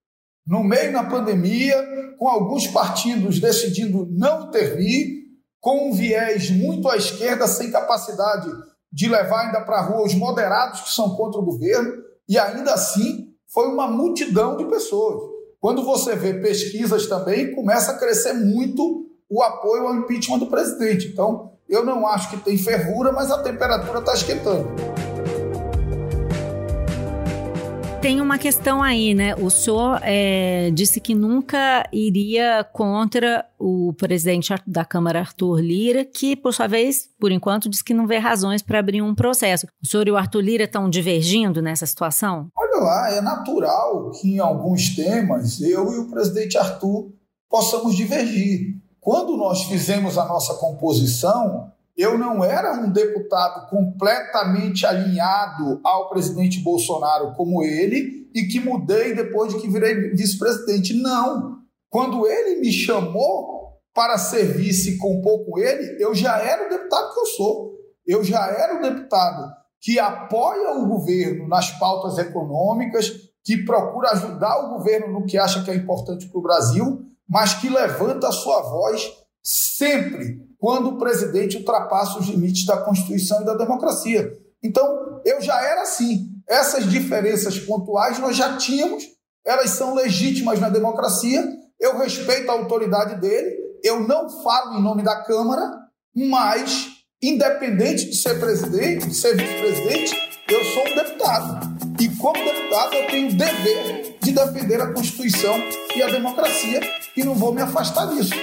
No 0.51 0.65
meio 0.65 0.91
da 0.91 1.05
pandemia, 1.05 1.81
com 2.19 2.27
alguns 2.27 2.67
partidos 2.67 3.39
decidindo 3.39 4.05
não 4.11 4.49
intervir, 4.49 5.21
com 5.61 5.87
um 5.87 5.93
viés 5.93 6.49
muito 6.49 6.89
à 6.89 6.97
esquerda, 6.97 7.47
sem 7.47 7.71
capacidade 7.71 8.51
de 8.91 9.07
levar 9.07 9.45
ainda 9.45 9.61
para 9.61 9.77
a 9.77 9.81
rua 9.81 10.05
os 10.05 10.13
moderados 10.13 10.81
que 10.81 10.91
são 10.91 11.15
contra 11.15 11.39
o 11.39 11.45
governo, 11.45 11.93
e 12.27 12.37
ainda 12.37 12.73
assim 12.73 13.29
foi 13.47 13.69
uma 13.69 13.87
multidão 13.87 14.57
de 14.57 14.65
pessoas. 14.65 15.21
Quando 15.57 15.85
você 15.85 16.17
vê 16.17 16.33
pesquisas 16.33 17.07
também, 17.07 17.55
começa 17.55 17.93
a 17.93 17.97
crescer 17.97 18.33
muito 18.33 19.05
o 19.29 19.41
apoio 19.41 19.87
ao 19.87 19.95
impeachment 19.95 20.39
do 20.39 20.47
presidente. 20.47 21.07
Então, 21.07 21.53
eu 21.69 21.85
não 21.85 22.05
acho 22.05 22.29
que 22.29 22.35
tem 22.35 22.57
fervura, 22.57 23.13
mas 23.13 23.31
a 23.31 23.41
temperatura 23.41 23.99
está 23.99 24.13
esquentando. 24.13 24.67
Tem 28.01 28.19
uma 28.19 28.39
questão 28.39 28.81
aí, 28.81 29.13
né? 29.13 29.35
O 29.35 29.51
senhor 29.51 29.99
é, 30.01 30.71
disse 30.71 30.99
que 30.99 31.13
nunca 31.13 31.87
iria 31.93 32.63
contra 32.73 33.45
o 33.59 33.93
presidente 33.93 34.51
da 34.65 34.83
Câmara, 34.83 35.19
Arthur 35.19 35.59
Lira, 35.59 36.03
que, 36.03 36.35
por 36.35 36.51
sua 36.51 36.65
vez, 36.65 37.07
por 37.19 37.31
enquanto, 37.31 37.69
diz 37.69 37.83
que 37.83 37.93
não 37.93 38.07
vê 38.07 38.17
razões 38.17 38.63
para 38.63 38.79
abrir 38.79 39.03
um 39.03 39.13
processo. 39.13 39.67
O 39.83 39.87
senhor 39.87 40.07
e 40.07 40.11
o 40.11 40.17
Arthur 40.17 40.41
Lira 40.41 40.63
estão 40.63 40.89
divergindo 40.89 41.61
nessa 41.61 41.85
situação? 41.85 42.47
Olha 42.57 42.83
lá, 42.83 43.11
é 43.11 43.21
natural 43.21 44.09
que 44.19 44.33
em 44.33 44.39
alguns 44.39 44.95
temas 44.95 45.61
eu 45.61 45.93
e 45.93 45.99
o 45.99 46.09
presidente 46.09 46.57
Arthur 46.57 47.13
possamos 47.47 47.95
divergir. 47.95 48.77
Quando 48.99 49.37
nós 49.37 49.65
fizemos 49.65 50.17
a 50.17 50.25
nossa 50.25 50.55
composição, 50.55 51.71
eu 51.97 52.17
não 52.17 52.43
era 52.43 52.73
um 52.73 52.91
deputado 52.91 53.69
completamente 53.69 54.85
alinhado 54.85 55.79
ao 55.83 56.09
presidente 56.09 56.59
Bolsonaro 56.59 57.33
como 57.35 57.63
ele 57.63 58.29
e 58.33 58.43
que 58.43 58.59
mudei 58.59 59.13
depois 59.13 59.53
de 59.53 59.59
que 59.59 59.69
virei 59.69 60.11
vice-presidente. 60.11 60.93
Não. 60.93 61.57
Quando 61.89 62.25
ele 62.25 62.61
me 62.61 62.71
chamou 62.71 63.79
para 63.93 64.17
ser 64.17 64.45
vice 64.57 64.97
compor 64.97 65.45
com 65.45 65.59
ele, 65.59 66.01
eu 66.01 66.15
já 66.15 66.37
era 66.37 66.65
o 66.65 66.69
deputado 66.69 67.13
que 67.13 67.19
eu 67.19 67.25
sou. 67.25 67.71
Eu 68.07 68.23
já 68.23 68.47
era 68.47 68.77
o 68.77 68.81
deputado 68.81 69.51
que 69.81 69.99
apoia 69.99 70.77
o 70.77 70.87
governo 70.87 71.47
nas 71.47 71.71
pautas 71.77 72.17
econômicas, 72.17 73.11
que 73.43 73.65
procura 73.65 74.11
ajudar 74.11 74.65
o 74.65 74.77
governo 74.77 75.11
no 75.11 75.25
que 75.25 75.37
acha 75.37 75.63
que 75.63 75.71
é 75.71 75.75
importante 75.75 76.27
para 76.27 76.39
o 76.39 76.43
Brasil, 76.43 77.01
mas 77.27 77.55
que 77.55 77.67
levanta 77.67 78.27
a 78.27 78.31
sua 78.31 78.61
voz 78.61 79.11
sempre 79.43 80.50
quando 80.61 80.89
o 80.89 80.97
presidente 80.99 81.57
ultrapassa 81.57 82.19
os 82.19 82.27
limites 82.27 82.67
da 82.67 82.77
Constituição 82.77 83.41
e 83.41 83.45
da 83.45 83.55
democracia. 83.55 84.31
Então, 84.63 85.19
eu 85.25 85.41
já 85.41 85.59
era 85.59 85.81
assim. 85.81 86.29
Essas 86.47 86.87
diferenças 86.87 87.57
pontuais 87.57 88.19
nós 88.19 88.37
já 88.37 88.57
tínhamos, 88.57 89.03
elas 89.43 89.71
são 89.71 89.95
legítimas 89.95 90.59
na 90.59 90.69
democracia. 90.69 91.43
Eu 91.79 91.97
respeito 91.97 92.47
a 92.51 92.53
autoridade 92.53 93.19
dele, 93.19 93.57
eu 93.83 94.01
não 94.01 94.29
falo 94.43 94.77
em 94.77 94.83
nome 94.83 95.01
da 95.01 95.23
Câmara, 95.23 95.67
mas, 96.15 96.89
independente 97.19 98.11
de 98.11 98.15
ser 98.15 98.39
presidente, 98.39 99.07
de 99.07 99.15
ser 99.15 99.35
vice-presidente, 99.35 100.15
eu 100.47 100.63
sou 100.63 100.83
um 100.83 100.95
deputado. 100.95 101.71
E 101.99 102.07
como 102.17 102.37
deputado, 102.37 102.93
eu 102.93 103.07
tenho 103.07 103.31
o 103.31 103.35
dever 103.35 104.15
de 104.21 104.31
defender 104.31 104.79
a 104.79 104.93
Constituição 104.93 105.55
e 105.95 106.03
a 106.03 106.07
democracia 106.07 106.81
e 107.17 107.23
não 107.23 107.33
vou 107.33 107.51
me 107.51 107.63
afastar 107.63 108.05
disso. 108.13 108.35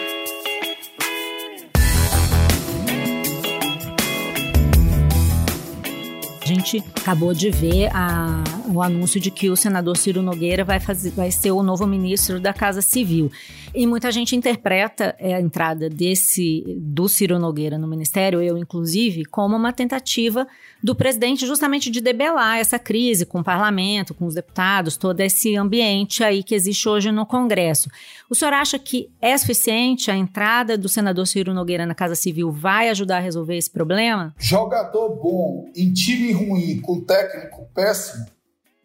Gente 6.48 6.82
acabou 6.96 7.34
de 7.34 7.50
ver 7.50 7.90
a, 7.94 8.42
o 8.72 8.80
anúncio 8.80 9.20
de 9.20 9.30
que 9.30 9.50
o 9.50 9.56
senador 9.56 9.98
Ciro 9.98 10.22
Nogueira 10.22 10.64
vai, 10.64 10.80
fazer, 10.80 11.10
vai 11.10 11.30
ser 11.30 11.50
o 11.50 11.62
novo 11.62 11.86
ministro 11.86 12.40
da 12.40 12.54
Casa 12.54 12.80
Civil. 12.80 13.30
E 13.74 13.86
muita 13.86 14.10
gente 14.10 14.34
interpreta 14.34 15.14
é, 15.18 15.34
a 15.34 15.40
entrada 15.42 15.90
desse 15.90 16.64
do 16.78 17.06
Ciro 17.06 17.38
Nogueira 17.38 17.76
no 17.76 17.86
ministério, 17.86 18.40
eu 18.40 18.56
inclusive, 18.56 19.26
como 19.26 19.56
uma 19.56 19.74
tentativa 19.74 20.48
do 20.82 20.94
presidente 20.94 21.46
justamente 21.46 21.90
de 21.90 22.00
debelar 22.00 22.58
essa 22.58 22.78
crise 22.78 23.26
com 23.26 23.40
o 23.40 23.44
parlamento, 23.44 24.14
com 24.14 24.24
os 24.24 24.34
deputados, 24.34 24.96
todo 24.96 25.20
esse 25.20 25.54
ambiente 25.54 26.24
aí 26.24 26.42
que 26.42 26.54
existe 26.54 26.88
hoje 26.88 27.12
no 27.12 27.26
Congresso. 27.26 27.90
O 28.30 28.34
senhor 28.34 28.54
acha 28.54 28.78
que 28.78 29.10
é 29.20 29.36
suficiente 29.36 30.10
a 30.10 30.16
entrada 30.16 30.78
do 30.78 30.88
senador 30.88 31.26
Ciro 31.26 31.52
Nogueira 31.52 31.84
na 31.84 31.94
Casa 31.94 32.14
Civil 32.14 32.50
vai 32.50 32.88
ajudar 32.88 33.18
a 33.18 33.20
resolver 33.20 33.56
esse 33.58 33.70
problema? 33.70 34.34
Jogador 34.38 35.10
bom 35.10 35.70
em 35.76 35.92
time 35.92 36.37
ruim 36.38 36.80
com 36.80 37.00
técnico 37.00 37.68
péssimo 37.74 38.26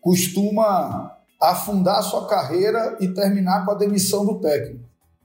costuma 0.01 1.17
afundar 1.41 2.03
sua 2.03 2.27
carreira 2.27 2.97
e 2.99 3.07
terminar 3.07 3.65
com 3.65 3.71
a 3.71 3.75
demissão 3.75 4.25
do 4.25 4.39
técnico. 4.39 4.83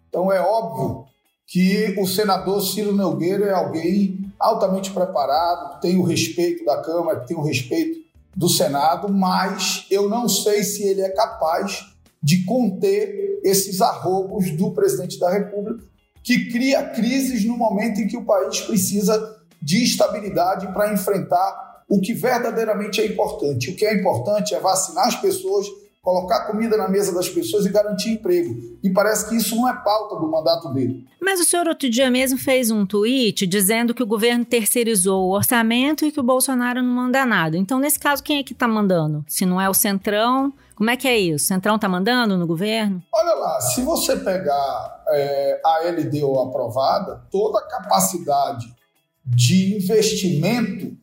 Então 0.08 0.32
é 0.32 0.40
óbvio 0.40 1.04
que 1.46 1.94
o 1.98 2.06
senador 2.06 2.60
Ciro 2.62 2.92
Nogueira 2.92 3.46
é 3.46 3.52
alguém 3.52 4.32
altamente 4.38 4.92
preparado, 4.92 5.80
tem 5.80 5.98
o 5.98 6.04
respeito 6.04 6.64
da 6.64 6.80
Câmara, 6.82 7.20
tem 7.20 7.36
o 7.36 7.42
respeito 7.42 7.98
do 8.36 8.48
Senado, 8.48 9.08
mas 9.08 9.86
eu 9.90 10.08
não 10.08 10.28
sei 10.28 10.62
se 10.62 10.84
ele 10.84 11.00
é 11.00 11.08
capaz 11.08 11.86
de 12.22 12.44
conter 12.44 13.40
esses 13.42 13.80
arrobos 13.80 14.50
do 14.52 14.70
presidente 14.72 15.18
da 15.18 15.30
República, 15.30 15.82
que 16.22 16.50
cria 16.50 16.84
crises 16.90 17.44
no 17.44 17.56
momento 17.56 18.00
em 18.00 18.06
que 18.06 18.16
o 18.16 18.24
país 18.24 18.60
precisa 18.60 19.38
de 19.60 19.82
estabilidade 19.82 20.66
para 20.72 20.92
enfrentar 20.92 21.67
o 21.88 22.00
que 22.00 22.12
verdadeiramente 22.12 23.00
é 23.00 23.06
importante. 23.06 23.70
O 23.70 23.76
que 23.76 23.86
é 23.86 23.94
importante 23.94 24.54
é 24.54 24.60
vacinar 24.60 25.06
as 25.06 25.16
pessoas 25.16 25.66
colocar 26.08 26.46
comida 26.46 26.74
na 26.74 26.88
mesa 26.88 27.12
das 27.12 27.28
pessoas 27.28 27.66
e 27.66 27.70
garantir 27.70 28.12
emprego. 28.12 28.78
E 28.82 28.88
parece 28.88 29.28
que 29.28 29.36
isso 29.36 29.54
não 29.54 29.68
é 29.68 29.74
pauta 29.74 30.16
do 30.16 30.26
mandato 30.26 30.72
dele. 30.72 31.06
Mas 31.20 31.38
o 31.38 31.44
senhor 31.44 31.68
outro 31.68 31.90
dia 31.90 32.10
mesmo 32.10 32.38
fez 32.38 32.70
um 32.70 32.86
tweet 32.86 33.46
dizendo 33.46 33.92
que 33.92 34.02
o 34.02 34.06
governo 34.06 34.42
terceirizou 34.42 35.28
o 35.28 35.34
orçamento 35.34 36.06
e 36.06 36.12
que 36.12 36.18
o 36.18 36.22
Bolsonaro 36.22 36.82
não 36.82 36.94
manda 36.94 37.26
nada. 37.26 37.58
Então, 37.58 37.78
nesse 37.78 37.98
caso, 37.98 38.22
quem 38.22 38.38
é 38.38 38.42
que 38.42 38.54
está 38.54 38.66
mandando? 38.66 39.22
Se 39.28 39.44
não 39.44 39.60
é 39.60 39.68
o 39.68 39.74
Centrão, 39.74 40.50
como 40.74 40.88
é 40.88 40.96
que 40.96 41.06
é 41.06 41.18
isso? 41.18 41.44
O 41.44 41.48
Centrão 41.48 41.74
está 41.74 41.90
mandando 41.90 42.38
no 42.38 42.46
governo? 42.46 43.02
Olha 43.12 43.34
lá, 43.34 43.60
se 43.60 43.82
você 43.82 44.16
pegar 44.16 45.04
é, 45.10 45.60
a 45.62 45.90
LDO 45.90 46.40
aprovada, 46.40 47.22
toda 47.30 47.58
a 47.58 47.68
capacidade 47.68 48.66
de 49.26 49.76
investimento 49.76 50.96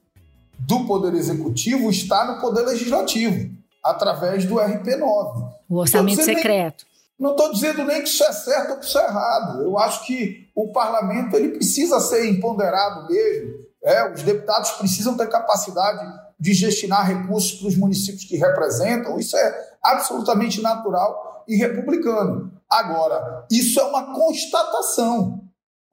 do 0.60 0.86
Poder 0.86 1.14
Executivo 1.14 1.90
está 1.90 2.26
no 2.26 2.42
Poder 2.42 2.64
Legislativo 2.64 3.52
através 3.84 4.46
do 4.46 4.56
RP9. 4.56 5.52
O 5.70 5.78
orçamento 5.78 6.24
secreto. 6.24 6.86
Nem, 6.86 6.96
não 7.20 7.32
estou 7.32 7.52
dizendo 7.52 7.84
nem 7.84 8.02
que 8.02 8.10
isso 8.10 8.24
é 8.24 8.32
certo 8.32 8.72
ou 8.72 8.80
que 8.80 8.86
isso 8.86 8.98
é 8.98 9.04
errado. 9.06 9.62
Eu 9.62 9.78
acho 9.78 10.06
que 10.06 10.50
o 10.56 10.72
parlamento 10.72 11.36
ele 11.36 11.50
precisa 11.50 12.00
ser 12.00 12.28
empoderado 12.30 13.08
mesmo. 13.08 13.66
É, 13.84 14.12
os 14.12 14.24
deputados 14.24 14.72
precisam 14.72 15.16
ter 15.16 15.30
capacidade 15.30 16.26
de 16.40 16.60
destinar 16.60 17.06
recursos 17.06 17.60
para 17.60 17.68
os 17.68 17.78
municípios 17.78 18.26
que 18.26 18.36
representam. 18.36 19.20
Isso 19.20 19.38
é 19.38 19.76
absolutamente 19.84 20.62
natural 20.62 21.44
e 21.48 21.56
republicano. 21.56 22.52
Agora, 22.70 23.46
isso 23.52 23.80
é 23.80 23.84
uma 23.84 24.14
constatação. 24.14 25.42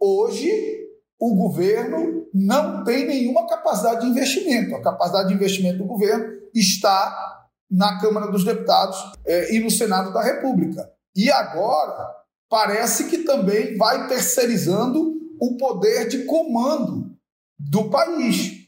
Hoje, 0.01 0.82
o 1.23 1.37
governo 1.37 2.27
não 2.35 2.83
tem 2.83 3.07
nenhuma 3.07 3.47
capacidade 3.47 4.01
de 4.01 4.09
investimento. 4.09 4.75
A 4.75 4.83
capacidade 4.83 5.29
de 5.29 5.35
investimento 5.35 5.79
do 5.79 5.85
governo 5.85 6.25
está 6.53 7.47
na 7.71 8.01
Câmara 8.01 8.29
dos 8.29 8.43
Deputados 8.43 8.99
é, 9.25 9.55
e 9.55 9.61
no 9.61 9.71
Senado 9.71 10.13
da 10.13 10.21
República. 10.21 10.91
E 11.15 11.31
agora 11.31 12.13
parece 12.51 13.05
que 13.05 13.19
também 13.19 13.77
vai 13.77 14.09
terceirizando 14.09 15.15
o 15.41 15.57
poder 15.57 16.09
de 16.09 16.25
comando 16.25 17.17
do 17.57 17.89
país, 17.89 18.67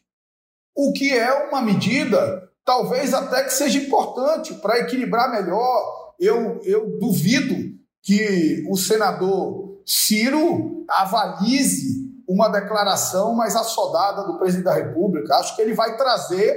o 0.77 0.93
que 0.93 1.13
é 1.13 1.49
uma 1.49 1.61
medida 1.61 2.49
talvez 2.65 3.13
até 3.13 3.43
que 3.43 3.53
seja 3.53 3.81
importante 3.81 4.55
para 4.55 4.79
equilibrar 4.79 5.29
melhor. 5.33 6.15
Eu, 6.21 6.61
eu 6.63 7.01
duvido 7.01 7.77
que 8.01 8.65
o 8.71 8.77
senador 8.77 9.83
Ciro 9.85 10.85
avalize 10.89 11.94
uma 12.35 12.49
declaração 12.49 13.35
mais 13.35 13.55
assodada 13.55 14.25
do 14.25 14.37
presidente 14.39 14.65
da 14.65 14.75
República. 14.75 15.37
Acho 15.37 15.55
que 15.55 15.63
ele 15.63 15.73
vai 15.73 15.97
trazer 15.97 16.57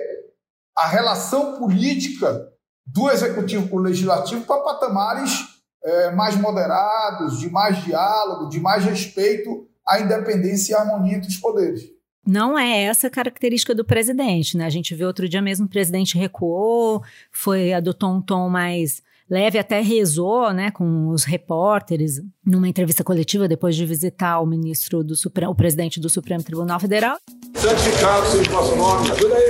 a 0.76 0.88
relação 0.88 1.60
política 1.60 2.48
do 2.86 3.10
executivo 3.12 3.70
com 3.70 3.78
o 3.78 3.82
legislativo 3.82 4.44
para 4.46 4.62
patamares 4.62 5.46
é, 5.84 6.12
mais 6.12 6.36
moderados, 6.36 7.40
de 7.40 7.50
mais 7.50 7.84
diálogo, 7.84 8.50
de 8.50 8.60
mais 8.60 8.84
respeito 8.84 9.68
à 9.88 10.00
independência 10.00 10.74
e 10.74 10.76
à 10.76 10.82
harmonia 10.82 11.18
entre 11.18 11.30
os 11.30 11.38
poderes. 11.38 11.82
Não 12.26 12.58
é 12.58 12.84
essa 12.84 13.08
a 13.08 13.12
característica 13.12 13.74
do 13.74 13.86
presidente, 13.86 14.58
né? 14.58 14.66
A 14.66 14.70
gente 14.70 14.94
viu 14.96 15.08
outro 15.08 15.30
dia 15.30 15.42
mesmo 15.42 15.66
o 15.66 15.70
presidente 15.70 16.18
recuou, 16.18 17.02
foi 17.32 17.72
adotou 17.72 18.10
um 18.10 18.22
tom 18.22 18.50
mais 18.50 19.02
leve, 19.30 19.60
até 19.60 19.82
rezou, 19.82 20.54
né, 20.54 20.72
com 20.72 21.10
os 21.10 21.24
repórteres 21.24 22.22
numa 22.46 22.68
entrevista 22.68 23.04
coletiva 23.04 23.48
depois 23.48 23.76
de 23.76 23.86
visitar 23.86 24.40
o 24.40 24.46
ministro 24.46 25.04
do 25.04 25.16
Supremo, 25.16 25.52
o 25.52 25.56
presidente 25.56 26.00
do 26.00 26.10
Supremo 26.10 26.44
Tribunal 26.44 26.80
Federal. 26.80 27.18
Santificado 27.56 28.26
seja 28.28 28.50
o 28.50 28.54
vosso 28.54 28.76
nome. 28.76 29.12
Ajuda 29.12 29.36
aí 29.36 29.48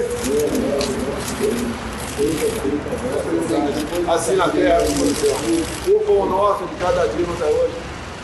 assim 4.08 4.36
na 4.36 4.50
terra. 4.50 4.80
O 5.88 6.00
pão 6.06 6.30
nosso 6.30 6.66
de 6.66 6.76
cada 6.76 7.06
dia 7.08 7.26
até 7.36 7.46
hoje. 7.46 7.74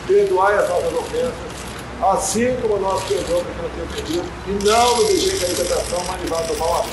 Perdoai 0.08 0.58
as 0.58 0.68
nossas 0.68 0.94
ofensas, 0.94 1.34
assim 2.02 2.58
como 2.62 2.78
nós 2.78 3.02
perdoamos 3.04 3.48
que 3.48 3.62
nós 3.62 3.72
temos 3.74 3.96
pedido, 3.96 4.26
e 4.48 4.66
não 4.66 4.98
nos 4.98 5.08
deixei 5.08 5.39
cair 5.39 5.52
em 5.52 5.56
tentação, 5.56 6.04
mas 6.06 6.22
livrar 6.22 6.46
do 6.46 6.58
mal. 6.58 6.86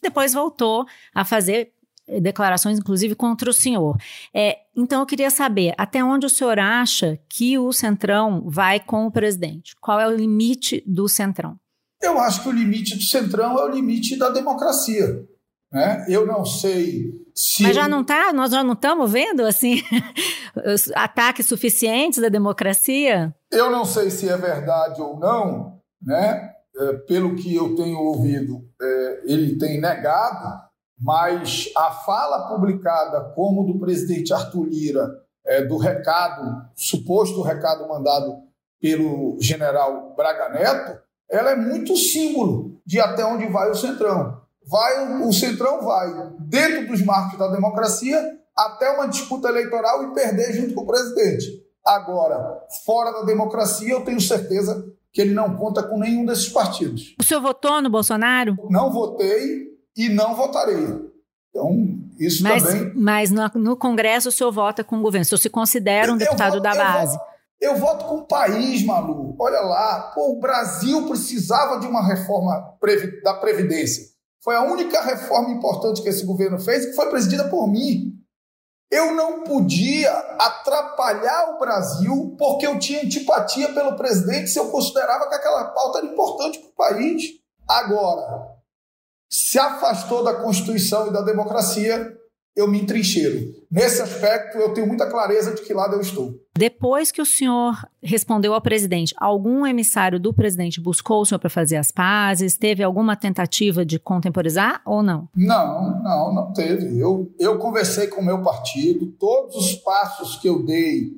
Depois 0.00 0.32
voltou 0.32 0.86
a 1.14 1.22
fazer 1.22 1.72
declarações, 2.20 2.78
inclusive, 2.78 3.14
contra 3.14 3.48
o 3.48 3.52
senhor. 3.52 3.96
É, 4.32 4.58
então, 4.76 5.00
eu 5.00 5.06
queria 5.06 5.30
saber 5.30 5.74
até 5.78 6.04
onde 6.04 6.26
o 6.26 6.30
senhor 6.30 6.58
acha 6.58 7.18
que 7.28 7.58
o 7.58 7.72
Centrão 7.72 8.42
vai 8.46 8.80
com 8.80 9.06
o 9.06 9.10
presidente? 9.10 9.74
Qual 9.80 9.98
é 9.98 10.06
o 10.06 10.14
limite 10.14 10.82
do 10.86 11.08
Centrão? 11.08 11.56
Eu 12.02 12.18
acho 12.18 12.42
que 12.42 12.48
o 12.48 12.52
limite 12.52 12.96
do 12.96 13.02
Centrão 13.02 13.58
é 13.58 13.64
o 13.64 13.70
limite 13.70 14.18
da 14.18 14.28
democracia. 14.28 15.24
Né? 15.72 16.06
Eu 16.08 16.24
não 16.24 16.44
sei 16.44 17.10
se. 17.34 17.64
Mas 17.64 17.74
já 17.74 17.88
não 17.88 18.04
tá? 18.04 18.32
Nós 18.32 18.52
já 18.52 18.62
não 18.62 18.74
estamos 18.74 19.10
vendo 19.10 19.42
assim 19.44 19.82
ataques 20.94 21.46
suficientes 21.46 22.20
da 22.20 22.28
democracia? 22.28 23.34
Eu 23.50 23.70
não 23.70 23.84
sei 23.84 24.08
se 24.08 24.28
é 24.28 24.36
verdade 24.36 25.02
ou 25.02 25.18
não, 25.18 25.80
né? 26.00 26.52
É, 26.76 26.92
pelo 27.08 27.34
que 27.34 27.54
eu 27.54 27.74
tenho 27.74 27.98
ouvido, 27.98 28.64
é, 28.80 29.22
ele 29.26 29.58
tem 29.58 29.80
negado, 29.80 30.60
mas 31.04 31.70
a 31.76 31.90
fala 31.90 32.48
publicada 32.48 33.20
como 33.34 33.62
do 33.62 33.78
presidente 33.78 34.32
Arthur 34.32 34.64
Lira, 34.64 35.06
é, 35.44 35.62
do 35.62 35.76
recado, 35.76 36.64
suposto 36.74 37.42
recado 37.42 37.86
mandado 37.86 38.38
pelo 38.80 39.36
general 39.38 40.14
Braga 40.16 40.48
Neto, 40.48 40.98
ela 41.30 41.50
é 41.50 41.56
muito 41.56 41.94
símbolo 41.94 42.80
de 42.86 42.98
até 42.98 43.22
onde 43.22 43.46
vai 43.48 43.70
o 43.70 43.74
Centrão. 43.74 44.40
Vai, 44.66 45.22
o 45.22 45.30
Centrão 45.30 45.82
vai 45.82 46.08
dentro 46.38 46.86
dos 46.86 47.02
marcos 47.04 47.38
da 47.38 47.48
democracia 47.48 48.38
até 48.56 48.90
uma 48.90 49.06
disputa 49.06 49.48
eleitoral 49.48 50.04
e 50.04 50.14
perder 50.14 50.54
junto 50.54 50.74
com 50.74 50.84
o 50.84 50.86
presidente. 50.86 51.62
Agora, 51.84 52.62
fora 52.86 53.12
da 53.12 53.22
democracia, 53.24 53.92
eu 53.92 54.04
tenho 54.04 54.20
certeza 54.22 54.82
que 55.12 55.20
ele 55.20 55.34
não 55.34 55.54
conta 55.54 55.82
com 55.82 55.98
nenhum 55.98 56.24
desses 56.24 56.48
partidos. 56.48 57.14
O 57.20 57.22
senhor 57.22 57.42
votou 57.42 57.82
no 57.82 57.90
Bolsonaro? 57.90 58.56
Não 58.70 58.90
votei 58.90 59.73
e 59.96 60.08
não 60.08 60.34
votarei. 60.34 61.12
Então, 61.50 61.70
isso 62.18 62.42
mas, 62.42 62.62
também. 62.62 62.92
Mas 62.94 63.30
no, 63.30 63.48
no, 63.54 63.76
Congresso 63.76 64.28
o 64.28 64.32
senhor 64.32 64.50
vota 64.50 64.82
com 64.82 64.98
o 64.98 65.02
governo, 65.02 65.22
o 65.22 65.26
senhor 65.26 65.38
se 65.38 65.50
considera 65.50 66.12
um 66.12 66.16
deputado 66.16 66.60
da 66.60 66.74
base. 66.74 67.18
Eu 67.60 67.76
voto 67.76 68.04
com 68.06 68.16
o 68.16 68.26
país, 68.26 68.84
Malu. 68.84 69.36
Olha 69.38 69.60
lá, 69.60 70.12
pô, 70.14 70.32
o 70.32 70.40
Brasil 70.40 71.06
precisava 71.06 71.78
de 71.78 71.86
uma 71.86 72.04
reforma 72.04 72.76
da 73.22 73.34
Previdência. 73.34 74.04
Foi 74.42 74.54
a 74.54 74.62
única 74.62 75.00
reforma 75.00 75.50
importante 75.50 76.02
que 76.02 76.08
esse 76.08 76.26
governo 76.26 76.58
fez, 76.58 76.84
que 76.86 76.92
foi 76.92 77.08
presidida 77.08 77.48
por 77.48 77.66
mim. 77.66 78.12
Eu 78.90 79.14
não 79.14 79.42
podia 79.42 80.12
atrapalhar 80.38 81.54
o 81.54 81.58
Brasil 81.58 82.36
porque 82.38 82.66
eu 82.66 82.78
tinha 82.78 83.02
antipatia 83.02 83.72
pelo 83.72 83.96
presidente 83.96 84.50
se 84.50 84.58
eu 84.58 84.70
considerava 84.70 85.28
que 85.28 85.34
aquela 85.34 85.64
pauta 85.64 85.98
era 85.98 86.06
importante 86.06 86.58
para 86.58 86.68
o 86.68 86.74
país. 86.74 87.22
Agora, 87.66 88.53
se 89.34 89.58
afastou 89.58 90.22
da 90.22 90.32
Constituição 90.32 91.08
e 91.08 91.12
da 91.12 91.20
democracia, 91.20 92.16
eu 92.54 92.68
me 92.68 92.80
entrincheiro. 92.80 93.52
Nesse 93.68 94.00
aspecto, 94.00 94.58
eu 94.58 94.72
tenho 94.72 94.86
muita 94.86 95.10
clareza 95.10 95.52
de 95.52 95.62
que 95.62 95.74
lado 95.74 95.94
eu 95.94 96.00
estou. 96.00 96.38
Depois 96.56 97.10
que 97.10 97.20
o 97.20 97.26
senhor 97.26 97.74
respondeu 98.00 98.54
ao 98.54 98.60
presidente, 98.60 99.12
algum 99.18 99.66
emissário 99.66 100.20
do 100.20 100.32
presidente 100.32 100.80
buscou 100.80 101.20
o 101.20 101.26
senhor 101.26 101.40
para 101.40 101.50
fazer 101.50 101.74
as 101.74 101.90
pazes? 101.90 102.56
Teve 102.56 102.84
alguma 102.84 103.16
tentativa 103.16 103.84
de 103.84 103.98
contemporizar 103.98 104.80
ou 104.86 105.02
não? 105.02 105.28
Não, 105.34 106.00
não, 106.00 106.32
não 106.32 106.52
teve. 106.52 106.96
Eu, 106.96 107.34
eu 107.36 107.58
conversei 107.58 108.06
com 108.06 108.20
o 108.20 108.24
meu 108.24 108.40
partido, 108.40 109.06
todos 109.18 109.56
os 109.56 109.74
passos 109.74 110.36
que 110.36 110.48
eu 110.48 110.64
dei, 110.64 111.10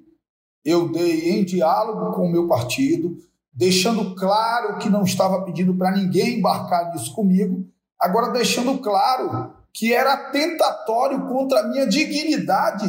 eu 0.65 0.91
dei 0.91 1.33
em 1.33 1.45
diálogo 1.45 2.17
com 2.17 2.27
o 2.27 2.33
meu 2.33 2.49
partido, 2.49 3.19
deixando 3.53 4.15
claro 4.15 4.79
que 4.79 4.89
não 4.89 5.03
estava 5.03 5.45
pedindo 5.45 5.75
para 5.75 5.95
ninguém 5.95 6.39
embarcar 6.39 6.95
nisso 6.95 7.15
comigo, 7.15 7.76
agora 8.01 8.33
deixando 8.33 8.79
claro 8.79 9.55
que 9.73 9.93
era 9.93 10.31
tentatório 10.31 11.27
contra 11.29 11.61
a 11.61 11.69
minha 11.69 11.87
dignidade 11.87 12.87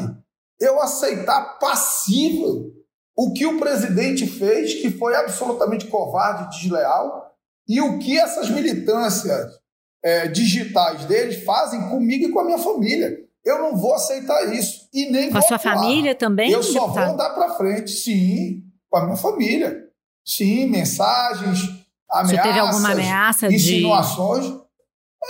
eu 0.59 0.81
aceitar 0.81 1.59
passível 1.59 2.73
o 3.15 3.33
que 3.33 3.45
o 3.45 3.59
presidente 3.59 4.27
fez, 4.27 4.75
que 4.75 4.91
foi 4.91 5.15
absolutamente 5.15 5.87
covarde 5.87 6.43
e 6.43 6.59
desleal, 6.59 7.35
e 7.67 7.81
o 7.81 7.99
que 7.99 8.17
essas 8.17 8.49
militâncias 8.49 9.59
é, 10.03 10.27
digitais 10.27 11.05
deles 11.05 11.43
fazem 11.43 11.89
comigo 11.89 12.25
e 12.25 12.31
com 12.31 12.39
a 12.39 12.45
minha 12.45 12.59
família. 12.59 13.17
Eu 13.43 13.59
não 13.59 13.75
vou 13.75 13.95
aceitar 13.95 14.53
isso. 14.53 14.87
E 14.93 15.09
nem 15.09 15.31
com 15.31 15.37
a 15.37 15.41
sua 15.41 15.57
família 15.57 16.13
também? 16.13 16.51
Eu 16.51 16.61
só 16.61 16.87
vou 16.87 16.99
andar 16.99 17.31
para 17.31 17.55
frente, 17.55 17.91
sim, 17.91 18.63
com 18.89 18.97
a 18.99 19.05
minha 19.05 19.17
família. 19.17 19.85
Sim, 20.25 20.67
mensagens, 20.69 21.61
ameaças. 22.09 22.29
Você 22.29 22.41
teve 22.41 22.59
alguma 22.59 22.91
ameaça 22.91 23.47
insinuações. 23.47 24.45
de. 24.45 24.66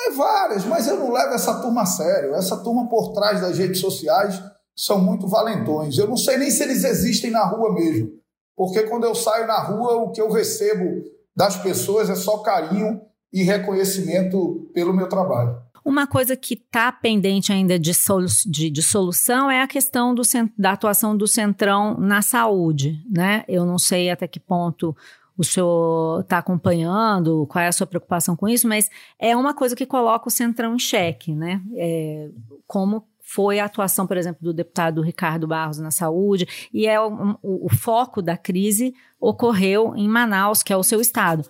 É, 0.06 0.12
várias, 0.12 0.64
mas 0.66 0.88
eu 0.88 0.98
não 0.98 1.12
levo 1.12 1.34
essa 1.34 1.60
turma 1.62 1.82
a 1.82 1.86
sério. 1.86 2.36
Essa 2.36 2.58
turma 2.58 2.88
por 2.88 3.14
trás 3.14 3.42
das 3.42 3.58
redes 3.58 3.80
sociais 3.80 4.42
são 4.76 5.02
muito 5.02 5.28
valentões. 5.28 5.98
Eu 5.98 6.08
não 6.08 6.18
sei 6.18 6.38
nem 6.38 6.52
se 6.52 6.62
eles 6.64 6.84
existem 6.84 7.32
na 7.32 7.44
rua 7.46 7.74
mesmo, 7.74 8.12
porque 8.56 8.84
quando 8.84 9.06
eu 9.06 9.16
saio 9.16 9.48
na 9.48 9.60
rua, 9.60 9.96
o 9.96 10.12
que 10.12 10.22
eu 10.22 10.32
recebo 10.32 11.04
das 11.36 11.56
pessoas 11.58 12.10
é 12.10 12.16
só 12.16 12.40
carinho 12.40 13.02
e 13.34 13.44
reconhecimento 13.44 14.70
pelo 14.74 14.94
meu 14.94 15.10
trabalho. 15.10 15.56
Uma 15.84 16.06
coisa 16.06 16.36
que 16.36 16.54
está 16.54 16.92
pendente 16.92 17.52
ainda 17.52 17.80
de, 17.80 17.94
solu 17.94 18.26
de, 18.46 18.70
de, 18.70 18.84
solução 18.84 19.50
é 19.50 19.62
a 19.62 19.68
questão 19.68 20.14
do, 20.14 20.22
da 20.58 20.74
atuação 20.74 21.16
do 21.16 21.26
Centrão 21.26 21.98
na 21.98 22.22
saúde. 22.22 23.02
Né? 23.10 23.46
Eu 23.48 23.66
não 23.66 23.80
sei 23.80 24.10
até 24.10 24.28
que 24.28 24.40
ponto 24.40 24.96
o 25.38 25.43
senhor 25.43 26.21
está 26.21 26.39
acompanhando, 26.39 27.45
qual 27.47 27.63
é 27.63 27.67
a 27.67 27.71
sua 27.71 27.86
preocupação 27.86 28.36
com 28.36 28.47
isso, 28.47 28.67
mas 28.67 28.89
é 29.19 29.36
uma 29.36 29.54
coisa 29.54 29.76
que 29.76 29.86
coloca 29.86 30.28
o 30.28 30.32
Centrão 30.32 30.76
em 30.76 30.80
xeque, 30.80 31.34
né? 31.34 31.62
É, 31.76 32.30
como 32.65 33.06
foi 33.21 33.60
a 33.60 33.65
atuação, 33.65 34.08
por 34.08 34.15
exemplo, 34.15 34.39
do 34.41 34.54
deputado 34.54 35.02
Ricardo 35.02 35.45
Barros 35.45 35.78
na 35.80 35.91
saúde, 35.91 36.47
e 36.73 36.88
é 36.88 37.00
o, 37.00 37.38
o, 37.43 37.69
foco 37.69 38.21
da 38.21 38.38
crise 38.38 38.93
ocorreu 39.19 39.93
em 39.97 40.08
Manaus, 40.08 40.63
que 40.63 40.71
é 40.71 40.78
o 40.78 40.84
seu 40.84 41.02
estado. 41.02 41.43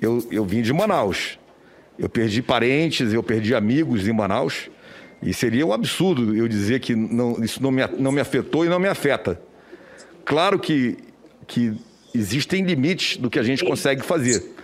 Eu, 0.00 0.26
eu 0.30 0.44
vim 0.44 0.60
de 0.60 0.72
Manaus. 0.72 1.38
Eu 1.96 2.08
perdi 2.08 2.42
parentes, 2.42 3.12
eu 3.12 3.22
perdi 3.22 3.54
amigos 3.54 4.08
em 4.08 4.12
Manaus. 4.12 4.68
E 5.22 5.32
seria 5.32 5.64
um 5.66 5.72
absurdo 5.72 6.34
eu 6.34 6.48
dizer 6.48 6.80
que 6.80 6.96
não, 6.96 7.42
isso 7.44 7.62
não 7.62 7.70
me, 7.70 7.86
não 7.98 8.10
me 8.10 8.20
afetou 8.20 8.64
e 8.64 8.68
não 8.68 8.80
me 8.80 8.88
afeta. 8.88 9.40
Claro 10.24 10.58
que, 10.58 10.98
que 11.46 11.76
existem 12.14 12.64
limites 12.64 13.16
do 13.16 13.30
que 13.30 13.38
a 13.38 13.42
gente 13.42 13.64
consegue 13.64 14.02
fazer. 14.02 14.54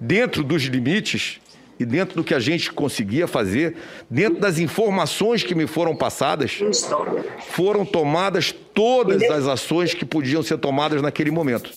Dentro 0.00 0.42
dos 0.42 0.62
limites 0.64 1.40
e 1.78 1.84
dentro 1.84 2.16
do 2.16 2.24
que 2.24 2.34
a 2.34 2.38
gente 2.38 2.72
conseguia 2.72 3.26
fazer, 3.26 3.76
dentro 4.08 4.40
das 4.40 4.58
informações 4.58 5.42
que 5.42 5.54
me 5.54 5.66
foram 5.66 5.96
passadas, 5.96 6.58
foram 7.48 7.84
tomadas 7.84 8.52
todas 8.52 9.22
as 9.22 9.46
ações 9.46 9.94
que 9.94 10.04
podiam 10.04 10.42
ser 10.42 10.58
tomadas 10.58 11.02
naquele 11.02 11.30
momento. 11.30 11.70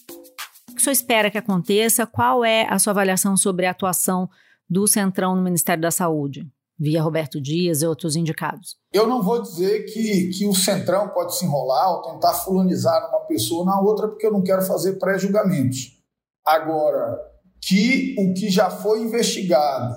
O 0.70 0.76
que 0.76 0.82
o 0.82 0.84
senhor 0.84 0.94
espera 0.94 1.32
que 1.32 1.38
aconteça? 1.38 2.06
Qual 2.06 2.46
é 2.46 2.68
a 2.70 2.78
sua 2.78 2.92
avaliação 2.92 3.36
sobre 3.36 3.66
a 3.66 3.72
atuação 3.72 4.30
do 4.70 4.86
Centrão 4.88 5.36
no 5.36 5.42
Ministério 5.42 5.82
da 5.82 5.92
Saúde? 5.92 6.48
Via 6.80 7.02
Roberto 7.02 7.42
Dias 7.42 7.82
e 7.82 7.88
outros 7.88 8.16
indicados. 8.16 8.76
Eu 8.94 9.08
não 9.08 9.22
vou 9.22 9.42
dizer 9.42 9.86
que, 9.86 10.30
que 10.30 10.46
o 10.46 10.54
Centrão 10.54 11.10
pode 11.10 11.36
se 11.36 11.46
enrolar 11.46 11.92
ou 11.92 12.02
tentar 12.04 12.34
fulanizar 12.34 13.10
uma 13.10 13.22
pessoa 13.22 13.66
na 13.66 13.80
outra, 13.82 14.08
porque 14.08 14.28
eu 14.28 14.32
não 14.32 14.44
quero 14.44 14.62
fazer 14.62 15.00
pré-julgamentos. 15.00 15.98
Agora, 16.46 17.18
que 17.62 18.16
o 18.18 18.34
que 18.34 18.50
já 18.50 18.70
foi 18.70 19.02
investigado, 19.02 19.96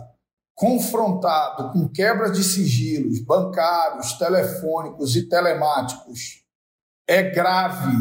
confrontado 0.54 1.72
com 1.72 1.88
quebra 1.88 2.30
de 2.30 2.42
sigilos 2.42 3.20
bancários, 3.20 4.14
telefônicos 4.14 5.14
e 5.16 5.28
telemáticos, 5.28 6.42
é 7.08 7.22
grave 7.22 7.96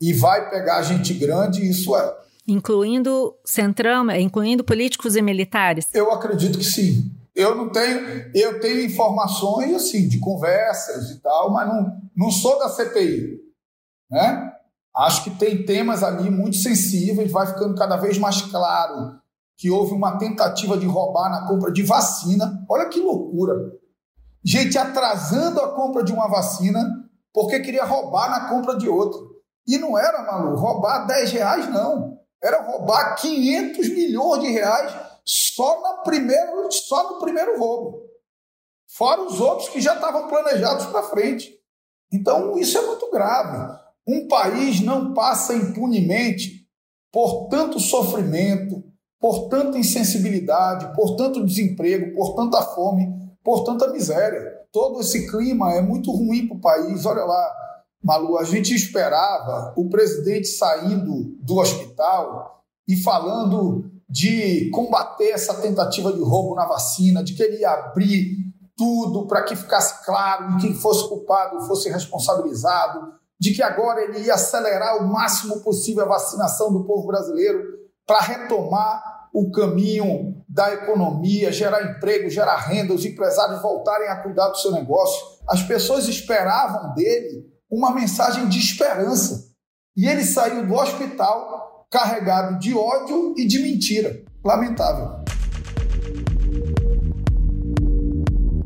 e 0.00 0.12
vai 0.12 0.50
pegar 0.50 0.82
gente 0.82 1.14
grande, 1.14 1.68
isso 1.68 1.96
é. 1.96 2.16
Incluindo 2.48 3.34
Centrão, 3.44 4.10
incluindo 4.10 4.62
políticos 4.62 5.16
e 5.16 5.22
militares? 5.22 5.86
Eu 5.92 6.12
acredito 6.12 6.58
que 6.58 6.64
sim. 6.64 7.10
Eu 7.36 7.54
não 7.54 7.68
tenho, 7.68 8.30
eu 8.34 8.60
tenho 8.60 8.80
informações 8.80 9.74
assim 9.74 10.08
de 10.08 10.18
conversas 10.18 11.10
e 11.10 11.20
tal, 11.20 11.52
mas 11.52 11.68
não, 11.68 12.00
não 12.16 12.30
sou 12.30 12.58
da 12.58 12.70
CPI, 12.70 13.38
né? 14.10 14.52
Acho 14.96 15.24
que 15.24 15.30
tem 15.30 15.66
temas 15.66 16.02
ali 16.02 16.30
muito 16.30 16.56
sensíveis, 16.56 17.30
vai 17.30 17.46
ficando 17.46 17.74
cada 17.74 17.98
vez 17.98 18.16
mais 18.16 18.40
claro 18.40 19.20
que 19.58 19.70
houve 19.70 19.92
uma 19.92 20.16
tentativa 20.16 20.78
de 20.78 20.86
roubar 20.86 21.30
na 21.30 21.46
compra 21.46 21.70
de 21.70 21.82
vacina. 21.82 22.64
Olha 22.68 22.88
que 22.88 23.00
loucura. 23.00 23.54
Gente 24.42 24.78
atrasando 24.78 25.60
a 25.60 25.74
compra 25.74 26.02
de 26.02 26.12
uma 26.12 26.28
vacina 26.28 26.82
porque 27.34 27.60
queria 27.60 27.84
roubar 27.84 28.30
na 28.30 28.48
compra 28.48 28.76
de 28.76 28.88
outra. 28.88 29.20
E 29.66 29.76
não 29.76 29.98
era, 29.98 30.22
Malu, 30.22 30.56
roubar 30.56 31.06
10 31.06 31.32
reais, 31.32 31.68
não. 31.68 32.18
Era 32.42 32.62
roubar 32.62 33.16
500 33.16 33.88
milhões 33.90 34.40
de 34.40 34.48
reais 34.48 35.05
só, 35.56 35.80
na 35.80 36.02
primeiro, 36.02 36.70
só 36.70 37.14
no 37.14 37.18
primeiro 37.18 37.58
roubo. 37.58 38.02
Fora 38.86 39.22
os 39.22 39.40
outros 39.40 39.70
que 39.70 39.80
já 39.80 39.94
estavam 39.94 40.28
planejados 40.28 40.84
para 40.86 41.02
frente. 41.04 41.50
Então, 42.12 42.58
isso 42.58 42.76
é 42.76 42.82
muito 42.82 43.10
grave. 43.10 43.74
Um 44.06 44.28
país 44.28 44.80
não 44.80 45.14
passa 45.14 45.54
impunemente 45.54 46.68
por 47.10 47.48
tanto 47.48 47.80
sofrimento, 47.80 48.84
por 49.18 49.48
tanta 49.48 49.78
insensibilidade, 49.78 50.94
por 50.94 51.16
tanto 51.16 51.44
desemprego, 51.44 52.14
por 52.14 52.34
tanta 52.36 52.60
fome, 52.60 53.08
por 53.42 53.64
tanta 53.64 53.90
miséria. 53.90 54.42
Todo 54.70 55.00
esse 55.00 55.26
clima 55.30 55.72
é 55.72 55.80
muito 55.80 56.12
ruim 56.12 56.46
para 56.46 56.56
o 56.56 56.60
país. 56.60 57.06
Olha 57.06 57.24
lá, 57.24 57.54
Malu, 58.04 58.38
a 58.38 58.44
gente 58.44 58.74
esperava 58.74 59.72
o 59.74 59.88
presidente 59.88 60.48
saindo 60.48 61.34
do 61.40 61.56
hospital 61.56 62.62
e 62.86 62.96
falando 63.02 63.95
de 64.08 64.70
combater 64.70 65.30
essa 65.30 65.54
tentativa 65.54 66.12
de 66.12 66.20
roubo 66.20 66.54
na 66.54 66.66
vacina, 66.66 67.24
de 67.24 67.34
que 67.34 67.42
ele 67.42 67.58
ia 67.58 67.70
abrir 67.70 68.36
tudo 68.76 69.26
para 69.26 69.42
que 69.42 69.56
ficasse 69.56 70.04
claro 70.04 70.52
e 70.52 70.60
quem 70.60 70.74
fosse 70.74 71.08
culpado 71.08 71.66
fosse 71.66 71.88
responsabilizado, 71.88 73.14
de 73.38 73.52
que 73.52 73.62
agora 73.62 74.02
ele 74.02 74.20
ia 74.20 74.34
acelerar 74.34 75.02
o 75.02 75.08
máximo 75.08 75.60
possível 75.60 76.04
a 76.04 76.08
vacinação 76.08 76.72
do 76.72 76.84
povo 76.84 77.06
brasileiro 77.06 77.62
para 78.06 78.20
retomar 78.20 79.28
o 79.34 79.50
caminho 79.50 80.42
da 80.48 80.72
economia, 80.72 81.52
gerar 81.52 81.82
emprego, 81.82 82.30
gerar 82.30 82.56
renda, 82.56 82.94
os 82.94 83.04
empresários 83.04 83.60
voltarem 83.60 84.08
a 84.08 84.22
cuidar 84.22 84.48
do 84.48 84.56
seu 84.56 84.72
negócio. 84.72 85.22
As 85.46 85.62
pessoas 85.62 86.08
esperavam 86.08 86.94
dele 86.94 87.44
uma 87.70 87.92
mensagem 87.92 88.48
de 88.48 88.58
esperança. 88.58 89.44
E 89.94 90.06
ele 90.06 90.24
saiu 90.24 90.66
do 90.66 90.74
hospital 90.74 91.75
carregado 91.90 92.58
de 92.58 92.74
ódio 92.74 93.34
e 93.36 93.46
de 93.46 93.58
mentira. 93.60 94.22
Lamentável. 94.44 95.24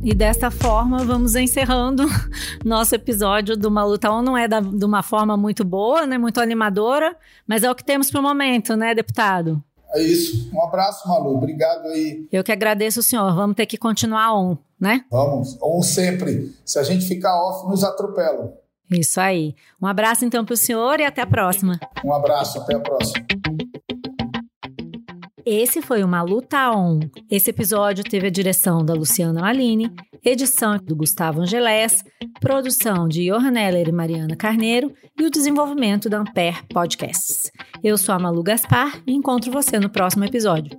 E 0.02 0.14
desta 0.14 0.50
forma, 0.50 1.04
vamos 1.04 1.34
encerrando 1.34 2.04
nosso 2.64 2.94
episódio 2.94 3.54
do 3.56 3.70
Malutão. 3.70 4.22
Não 4.22 4.36
é 4.36 4.48
da, 4.48 4.60
de 4.60 4.84
uma 4.84 5.02
forma 5.02 5.36
muito 5.36 5.62
boa, 5.62 6.06
né? 6.06 6.16
Muito 6.16 6.40
animadora, 6.40 7.14
mas 7.46 7.62
é 7.62 7.70
o 7.70 7.74
que 7.74 7.84
temos 7.84 8.10
para 8.10 8.20
o 8.20 8.22
momento, 8.22 8.76
né, 8.76 8.94
deputado? 8.94 9.62
É 9.92 10.02
isso. 10.02 10.50
Um 10.54 10.62
abraço, 10.62 11.06
Malu. 11.06 11.36
Obrigado 11.36 11.86
aí. 11.88 12.26
Eu 12.32 12.42
que 12.42 12.52
agradeço 12.52 13.00
o 13.00 13.02
senhor. 13.02 13.34
Vamos 13.34 13.56
ter 13.56 13.66
que 13.66 13.76
continuar 13.76 14.32
on, 14.34 14.56
né? 14.80 15.04
Vamos, 15.10 15.58
on 15.60 15.82
sempre. 15.82 16.54
Se 16.64 16.78
a 16.78 16.82
gente 16.82 17.04
ficar 17.06 17.36
off, 17.36 17.68
nos 17.68 17.84
atropelam. 17.84 18.52
Isso 18.90 19.20
aí. 19.20 19.54
Um 19.80 19.86
abraço 19.86 20.24
então 20.24 20.44
para 20.44 20.54
o 20.54 20.56
senhor 20.56 21.00
e 21.00 21.04
até 21.04 21.22
a 21.22 21.26
próxima. 21.26 21.78
Um 22.04 22.12
abraço, 22.12 22.58
até 22.58 22.74
a 22.74 22.80
próxima. 22.80 23.24
Esse 25.46 25.80
foi 25.80 26.04
uma 26.04 26.22
luta 26.22 26.70
on. 26.70 27.00
Esse 27.30 27.50
episódio 27.50 28.04
teve 28.04 28.26
a 28.26 28.30
direção 28.30 28.84
da 28.84 28.94
Luciana 28.94 29.40
Malini, 29.40 29.90
edição 30.24 30.76
do 30.76 30.94
Gustavo 30.94 31.40
Angelés, 31.40 32.04
produção 32.40 33.08
de 33.08 33.26
Johan 33.26 33.58
Heller 33.58 33.88
e 33.88 33.92
Mariana 33.92 34.36
Carneiro 34.36 34.92
e 35.18 35.24
o 35.24 35.30
desenvolvimento 35.30 36.08
da 36.08 36.18
Ampere 36.18 36.62
Podcasts. 36.72 37.50
Eu 37.82 37.96
sou 37.96 38.14
a 38.14 38.18
Malu 38.18 38.42
Gaspar 38.42 39.00
e 39.06 39.12
encontro 39.12 39.50
você 39.50 39.80
no 39.80 39.88
próximo 39.88 40.24
episódio. 40.24 40.78